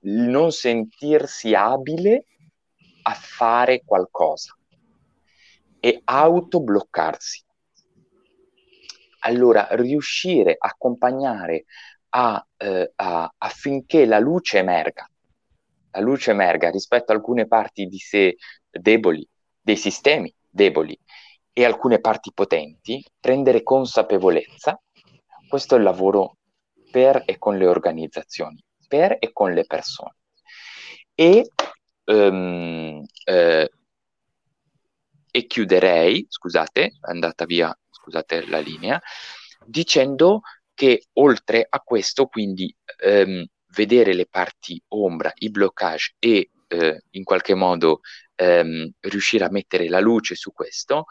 [0.00, 2.26] il non sentirsi abile
[3.02, 4.56] a fare qualcosa
[5.80, 7.42] e autobloccarsi.
[9.20, 11.64] Allora, riuscire a accompagnare
[12.10, 15.08] a, eh, a, affinché la luce emerga,
[15.94, 18.36] la luce emerga rispetto a alcune parti di sé
[18.70, 19.26] deboli,
[19.60, 20.98] dei sistemi deboli
[21.52, 24.80] e alcune parti potenti, prendere consapevolezza,
[25.48, 26.36] questo è il lavoro
[26.90, 30.16] per e con le organizzazioni, per e con le persone.
[31.14, 31.48] E
[32.06, 33.70] um, eh,
[35.36, 39.00] e chiuderei, scusate, è andata via, scusate la linea,
[39.66, 40.42] dicendo
[40.72, 42.72] che oltre a questo, quindi
[43.02, 43.44] ehm,
[43.74, 48.00] vedere le parti ombra, i bloccage e eh, in qualche modo
[48.36, 51.06] ehm, riuscire a mettere la luce su questo,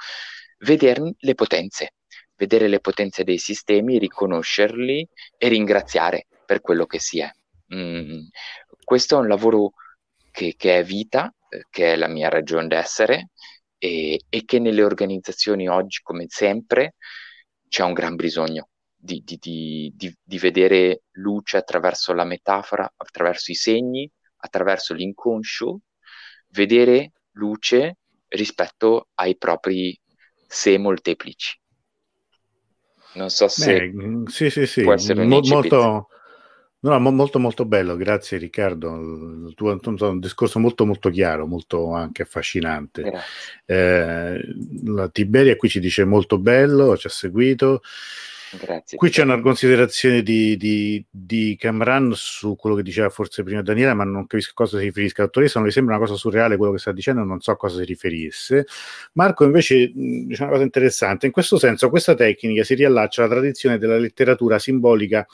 [0.59, 1.95] vedere le potenze,
[2.36, 5.07] vedere le potenze dei sistemi, riconoscerli
[5.38, 7.32] e ringraziare per quello che si è.
[7.74, 8.26] Mm,
[8.84, 9.74] questo è un lavoro
[10.32, 13.30] che, che è vita, eh, che è la mia ragione d'essere
[13.78, 16.95] e, e che nelle organizzazioni oggi, come sempre,
[17.68, 18.68] c'è un gran bisogno
[19.04, 25.82] di, di, di, di, vedere luce attraverso la metafora, attraverso i segni, attraverso l'inconscio,
[26.51, 27.97] vedere luce
[28.30, 29.99] rispetto ai propri
[30.47, 31.60] sé molteplici.
[33.16, 34.84] Non so se Beh, sì, sì, sì.
[34.84, 36.08] può essere Mo- molto,
[36.80, 39.47] No, mo- molto molto bello, grazie Riccardo.
[39.47, 43.12] Il tuo è un discorso molto molto chiaro, molto anche affascinante.
[43.66, 44.39] Eh,
[44.86, 47.82] la Tiberia qui ci dice molto bello, ci ha seguito.
[48.60, 48.97] Grazie.
[48.97, 53.93] Qui c'è una considerazione di, di, di Camran su quello che diceva forse prima Daniela,
[53.93, 55.24] ma non capisco a cosa si riferisca.
[55.24, 57.80] Dottoressa, non le sembra una cosa surreale quello che sta dicendo, non so a cosa
[57.80, 58.66] si riferisse.
[59.14, 61.26] Marco invece dice una cosa interessante.
[61.26, 65.26] In questo senso, questa tecnica si riallaccia alla tradizione della letteratura simbolica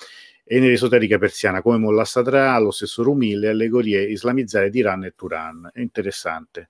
[0.44, 5.14] e nell'esoterica persiana come Molla Sadra, lo stesso Rumi, le allegorie islamizzate di Iran e
[5.16, 5.70] Turan.
[5.74, 6.70] È interessante.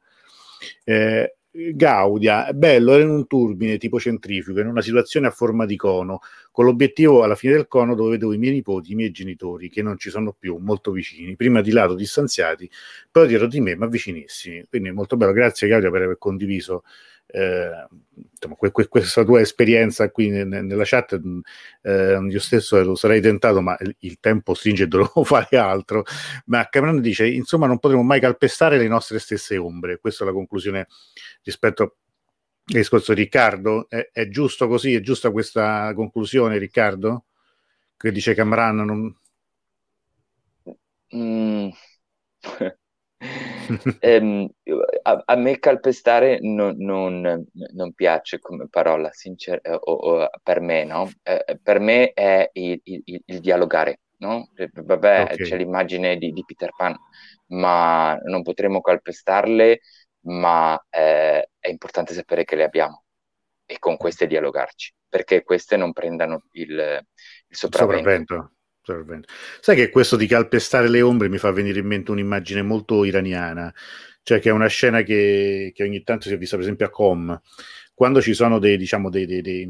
[0.84, 1.36] Eh,
[1.74, 6.20] Gaudia, bello, era in un turbine tipo centrifugo, in una situazione a forma di cono,
[6.52, 9.82] con l'obiettivo alla fine del cono dove vedevo i miei nipoti, i miei genitori, che
[9.82, 12.70] non ci sono più, molto vicini, prima di lato distanziati,
[13.12, 14.66] poi dietro di me, ma vicinissimi.
[14.70, 16.84] Quindi molto bello, grazie Gaudia per aver condiviso
[17.32, 17.88] eh,
[18.32, 21.20] insomma, que- que- questa tua esperienza qui n- nella chat,
[21.82, 26.04] eh, io stesso lo sarei tentato, ma il, il tempo stringe e dovevo fare altro.
[26.46, 30.00] Ma Cameron dice: Insomma, non potremo mai calpestare le nostre stesse ombre.
[30.00, 30.88] Questa è la conclusione
[31.44, 31.92] rispetto al
[32.66, 33.88] discorso di Riccardo.
[33.90, 34.94] È, è giusto così?
[34.94, 37.26] È giusta questa conclusione, Riccardo?
[37.98, 38.76] Che dice Cameron?
[38.86, 39.16] Non...
[41.14, 41.72] Mm.
[44.02, 44.50] ehm,
[45.02, 50.84] a, a, me calpestare non, non, non, piace come parola, sincer- o, o, per me,
[50.84, 51.10] no?
[51.24, 54.50] Eh, per me è il, il, il dialogare, no?
[54.56, 55.38] Eh, vabbè, okay.
[55.38, 56.96] c'è l'immagine di, di, Peter Pan,
[57.48, 59.80] ma non potremo calpestarle,
[60.22, 63.04] ma eh, è importante sapere che le abbiamo
[63.66, 66.72] e con queste dialogarci, perché queste non prendano il,
[67.48, 68.54] il sopravvento.
[68.82, 69.32] sopravvento.
[69.62, 73.72] Sai che questo di calpestare le ombre mi fa venire in mente un'immagine molto iraniana,
[74.30, 76.92] cioè che è una scena che, che ogni tanto si è vista per esempio a
[76.92, 77.42] Com,
[77.96, 79.68] quando ci sono dei, diciamo, dei, dei, dei,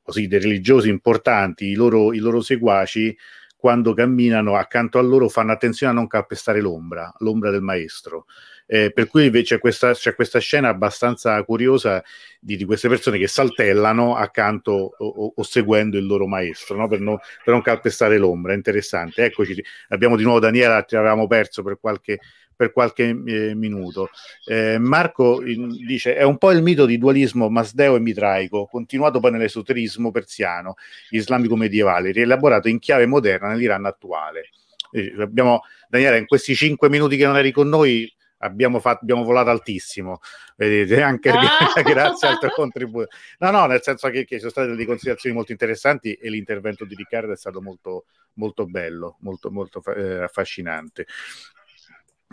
[0.00, 3.16] così, dei religiosi importanti, i loro, i loro seguaci
[3.56, 8.26] quando camminano accanto a loro fanno attenzione a non calpestare l'ombra, l'ombra del maestro.
[8.66, 12.00] Eh, per cui c'è questa, c'è questa, scena abbastanza curiosa
[12.38, 16.86] di, di, queste persone che saltellano accanto o, o seguendo il loro maestro no?
[16.86, 18.54] per, non, per, non, calpestare l'ombra.
[18.54, 19.24] Interessante.
[19.24, 22.20] Eccoci, abbiamo di nuovo Daniela, ti avevamo perso per qualche,
[22.60, 24.10] per qualche eh, minuto.
[24.44, 29.18] Eh, Marco in, dice: È un po' il mito di dualismo masdeo e mitraico, continuato
[29.18, 30.74] poi nell'esoterismo persiano,
[31.08, 34.50] islamico medievale, rielaborato in chiave moderna nell'Iran attuale.
[34.90, 39.24] Eh, abbiamo, Daniela, in questi cinque minuti che non eri con noi, abbiamo, fatto, abbiamo
[39.24, 40.20] volato altissimo,
[40.56, 41.80] vedete, anche ah.
[41.82, 43.08] grazie al tuo contributo.
[43.38, 46.94] No, no, nel senso che, che, sono state delle considerazioni molto interessanti e l'intervento di
[46.94, 48.04] Riccardo è stato molto,
[48.34, 51.06] molto bello, molto, molto eh, affascinante.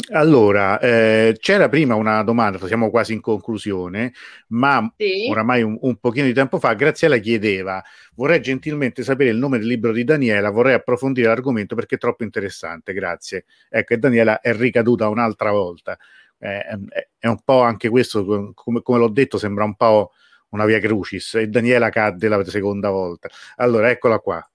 [0.09, 4.13] Allora, eh, c'era prima una domanda, siamo quasi in conclusione,
[4.49, 5.27] ma sì.
[5.29, 7.83] oramai un, un, pochino di tempo fa Graziella chiedeva,
[8.15, 12.23] vorrei gentilmente sapere il nome del libro di Daniela, vorrei approfondire l'argomento perché è troppo
[12.23, 13.45] interessante, grazie.
[13.69, 15.97] Ecco, e Daniela è ricaduta un'altra volta.
[16.39, 16.77] Eh, è,
[17.19, 20.11] è, un po' anche questo, come, come l'ho detto, sembra un po'
[20.49, 23.27] una via crucis e Daniela cadde la seconda volta.
[23.57, 24.49] Allora, eccola qua.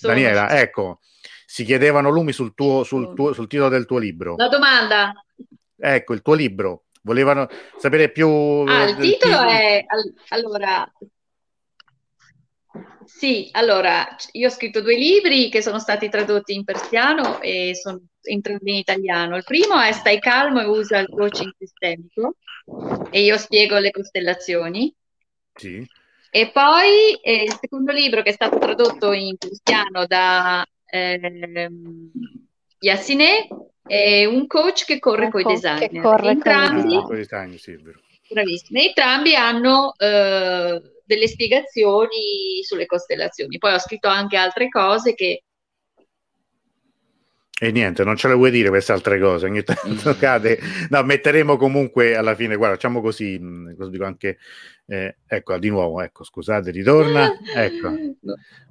[0.00, 0.98] Daniela, ecco
[1.50, 4.36] si chiedevano lumi sul, tuo, sul, tuo, sul titolo del tuo libro.
[4.36, 5.14] La domanda.
[5.78, 6.84] Ecco, il tuo libro.
[7.00, 8.28] Volevano sapere più...
[8.28, 9.82] Ah, il titolo è...
[10.28, 10.86] Allora,
[13.06, 17.98] sì, allora, io ho scritto due libri che sono stati tradotti in persiano e sono
[18.20, 19.34] entrati in italiano.
[19.36, 22.36] Il primo è Stai calmo e usa il coaching sistemico
[23.10, 24.94] e io spiego le costellazioni.
[25.54, 25.82] Sì.
[26.30, 32.10] E poi eh, il secondo libro che è stato tradotto in persiano da ehm,
[32.80, 33.48] Yassine
[33.86, 35.88] è un coach che corre con i designer.
[35.88, 37.76] Che corre entrambi, con i designer, sì,
[38.28, 38.86] bravissimi.
[38.86, 43.58] Entrambi hanno eh, delle spiegazioni sulle costellazioni.
[43.58, 45.44] Poi ho scritto anche altre cose che
[47.60, 50.58] e niente, non ce le vuoi dire queste altre cose, ogni tanto cade.
[50.90, 54.38] No, metteremo comunque alla fine, guarda, facciamo così, mm, così dico anche,
[54.86, 57.92] eh, ecco, di nuovo, ecco, scusate, ritorna, ecco.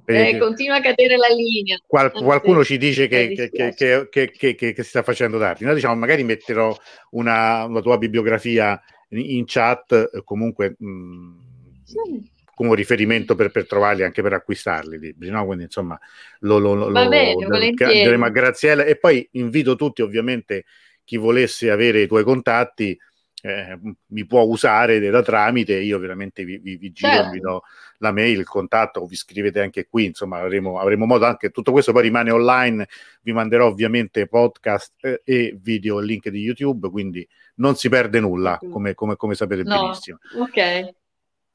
[0.06, 1.78] Eh, continua a cadere la linea.
[1.86, 5.66] Qual, qualcuno ci dice che, che, che, che, si sta facendo tardi.
[5.66, 6.74] Noi diciamo, magari metterò
[7.10, 8.80] una, una tua bibliografia
[9.10, 10.76] in, in chat, comunque...
[10.78, 11.36] Mh, mm,
[11.84, 15.46] sì come riferimento per, per, trovarli anche per acquistarli i libri, no?
[15.46, 15.96] Quindi insomma
[16.40, 20.64] lo, lo, lo, Va bene, lo diremo a Graziella e poi invito tutti ovviamente
[21.04, 22.98] chi volesse avere i tuoi contatti
[23.42, 27.30] eh, mi può usare da tramite, io veramente vi, vi, vi giro, certo.
[27.30, 27.62] vi do
[27.98, 31.92] la mail, il contatto, vi scrivete anche qui, insomma avremo, avremo modo anche, tutto questo
[31.92, 32.88] poi rimane online,
[33.22, 38.58] vi manderò ovviamente podcast eh, e video, link di YouTube, quindi non si perde nulla,
[38.68, 39.80] come, come, come sapete no.
[39.80, 40.18] benissimo.
[40.40, 40.96] Ok.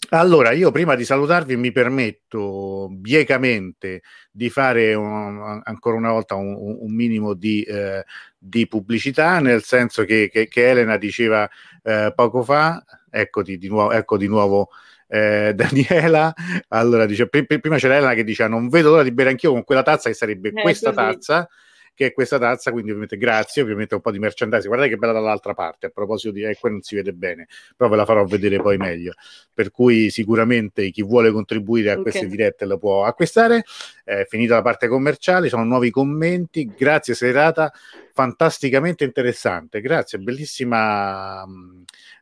[0.10, 4.02] Allora, io prima di salutarvi mi permetto biecamente
[4.32, 8.04] di fare un, ancora una volta un, un minimo di, eh,
[8.38, 11.50] di, pubblicità, nel senso che, che, che Elena diceva
[11.84, 14.70] eh, poco fa, eccoti di nuovo, ecco di nuovo
[15.08, 16.34] eh, Daniela,
[16.70, 19.64] allora dice, pr- prima c'era Elena che diceva non vedo l'ora di bere anch'io con
[19.64, 21.06] quella tazza che sarebbe eh, questa così.
[21.06, 21.50] tazza
[21.96, 25.14] che è questa tazza, quindi ovviamente grazie, ovviamente un po' di merchandising, guardate che bella
[25.14, 28.26] dall'altra parte, a proposito di, eh, qua non si vede bene, però ve la farò
[28.26, 29.14] vedere poi meglio,
[29.54, 32.04] per cui sicuramente chi vuole contribuire a okay.
[32.04, 33.64] queste dirette lo può acquistare,
[34.04, 37.72] è finita la parte commerciale, sono nuovi commenti, grazie serata,
[38.14, 41.46] fantasticamente interessante, grazie, bellissima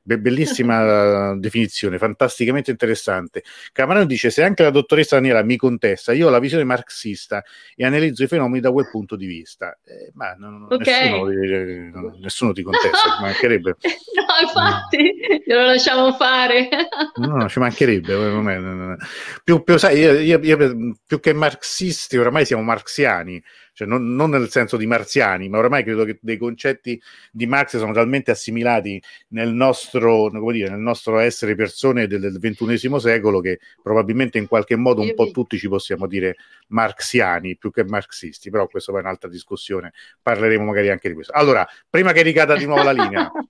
[0.04, 3.44] Be- bellissima definizione, fantasticamente interessante.
[3.72, 7.44] Camarano dice: Se anche la dottoressa Daniela mi contesta, io ho la visione marxista
[7.76, 9.78] e analizzo i fenomeni da quel punto di vista.
[9.84, 11.12] Eh, ma non, okay.
[11.12, 13.76] nessuno, nessuno, ti contesta, ci mancherebbe.
[14.22, 15.14] No, infatti,
[15.46, 16.70] glielo lasciamo fare.
[17.16, 18.14] no, no, ci mancherebbe.
[18.14, 18.96] Non è, non è.
[19.44, 23.42] Più, più, sai, io, io, io, più che marxisti, oramai siamo marxiani
[23.82, 27.02] cioè non, non, nel senso di marziani, ma ormai credo che dei concetti
[27.32, 33.00] di Marx sono talmente assimilati nel nostro, dire, nel nostro essere persone del, del XXI
[33.00, 36.36] secolo che probabilmente in qualche modo un po' tutti ci possiamo dire
[36.68, 41.34] marxiani più che marxisti, però questa poi è un'altra discussione, parleremo magari anche di questo.
[41.34, 43.32] Allora, prima che ricada di nuovo la linea.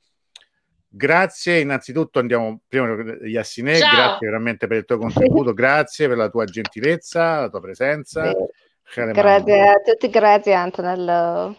[0.94, 6.30] Grazie, innanzitutto andiamo prima di Yassine, grazie veramente per il tuo contributo, grazie per la
[6.30, 8.34] tua gentilezza, la tua presenza.
[8.94, 11.58] Grazie a tutti, grazie Antonello.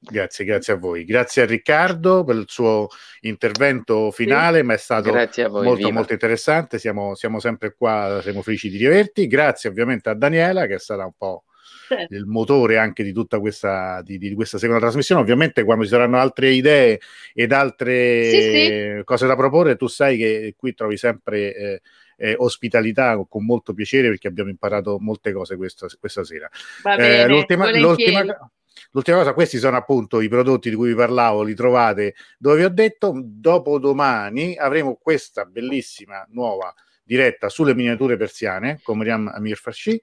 [0.00, 1.04] Grazie, grazie a voi.
[1.04, 2.88] Grazie a Riccardo per il suo
[3.20, 4.64] intervento finale, sì.
[4.64, 6.80] ma è stato voi, molto, molto interessante.
[6.80, 9.28] Siamo, siamo, sempre qua, siamo felici di riaverti.
[9.28, 11.44] Grazie ovviamente a Daniela che stata un po'
[11.88, 12.14] sì.
[12.14, 15.20] il motore anche di tutta questa, di, di questa seconda trasmissione.
[15.20, 16.98] Ovviamente quando ci saranno altre idee
[17.32, 21.54] ed altre sì, cose da proporre, tu sai che qui trovi sempre...
[21.54, 21.82] Eh,
[22.16, 26.48] eh, ospitalità con molto piacere perché abbiamo imparato molte cose questa, questa sera.
[26.82, 28.50] Va bene, Eh, l'ultima, l'ultima-
[28.92, 32.64] l'ultima cosa, questi sono appunto i prodotti di cui vi parlavo, li trovate dove vi
[32.64, 33.12] ho detto.
[33.14, 40.00] Dopodomani avremo questa bellissima nuova diretta sulle miniature persiane con Mariam Amir Farshi.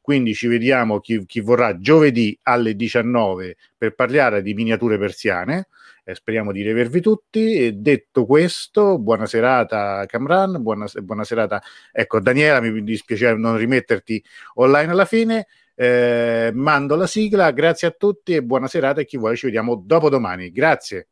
[0.00, 5.68] Quindi ci vediamo chi, chi vorrà giovedì alle 19 per parlare di miniature persiane
[6.04, 7.54] eh, speriamo di rivedervi tutti.
[7.54, 14.22] E detto questo, buona serata Camran, buona, buona, serata ecco Daniela, mi dispiace non rimetterti
[14.54, 15.46] online alla fine.
[15.76, 19.74] Eh, mando la sigla, grazie a tutti e buona serata e chi vuole ci vediamo
[19.74, 20.52] dopo domani.
[20.52, 21.08] Grazie.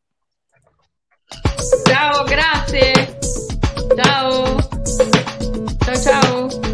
[1.84, 3.18] Ciao, grazie.
[3.96, 4.56] Ciao.
[5.84, 6.71] Ciao ciao.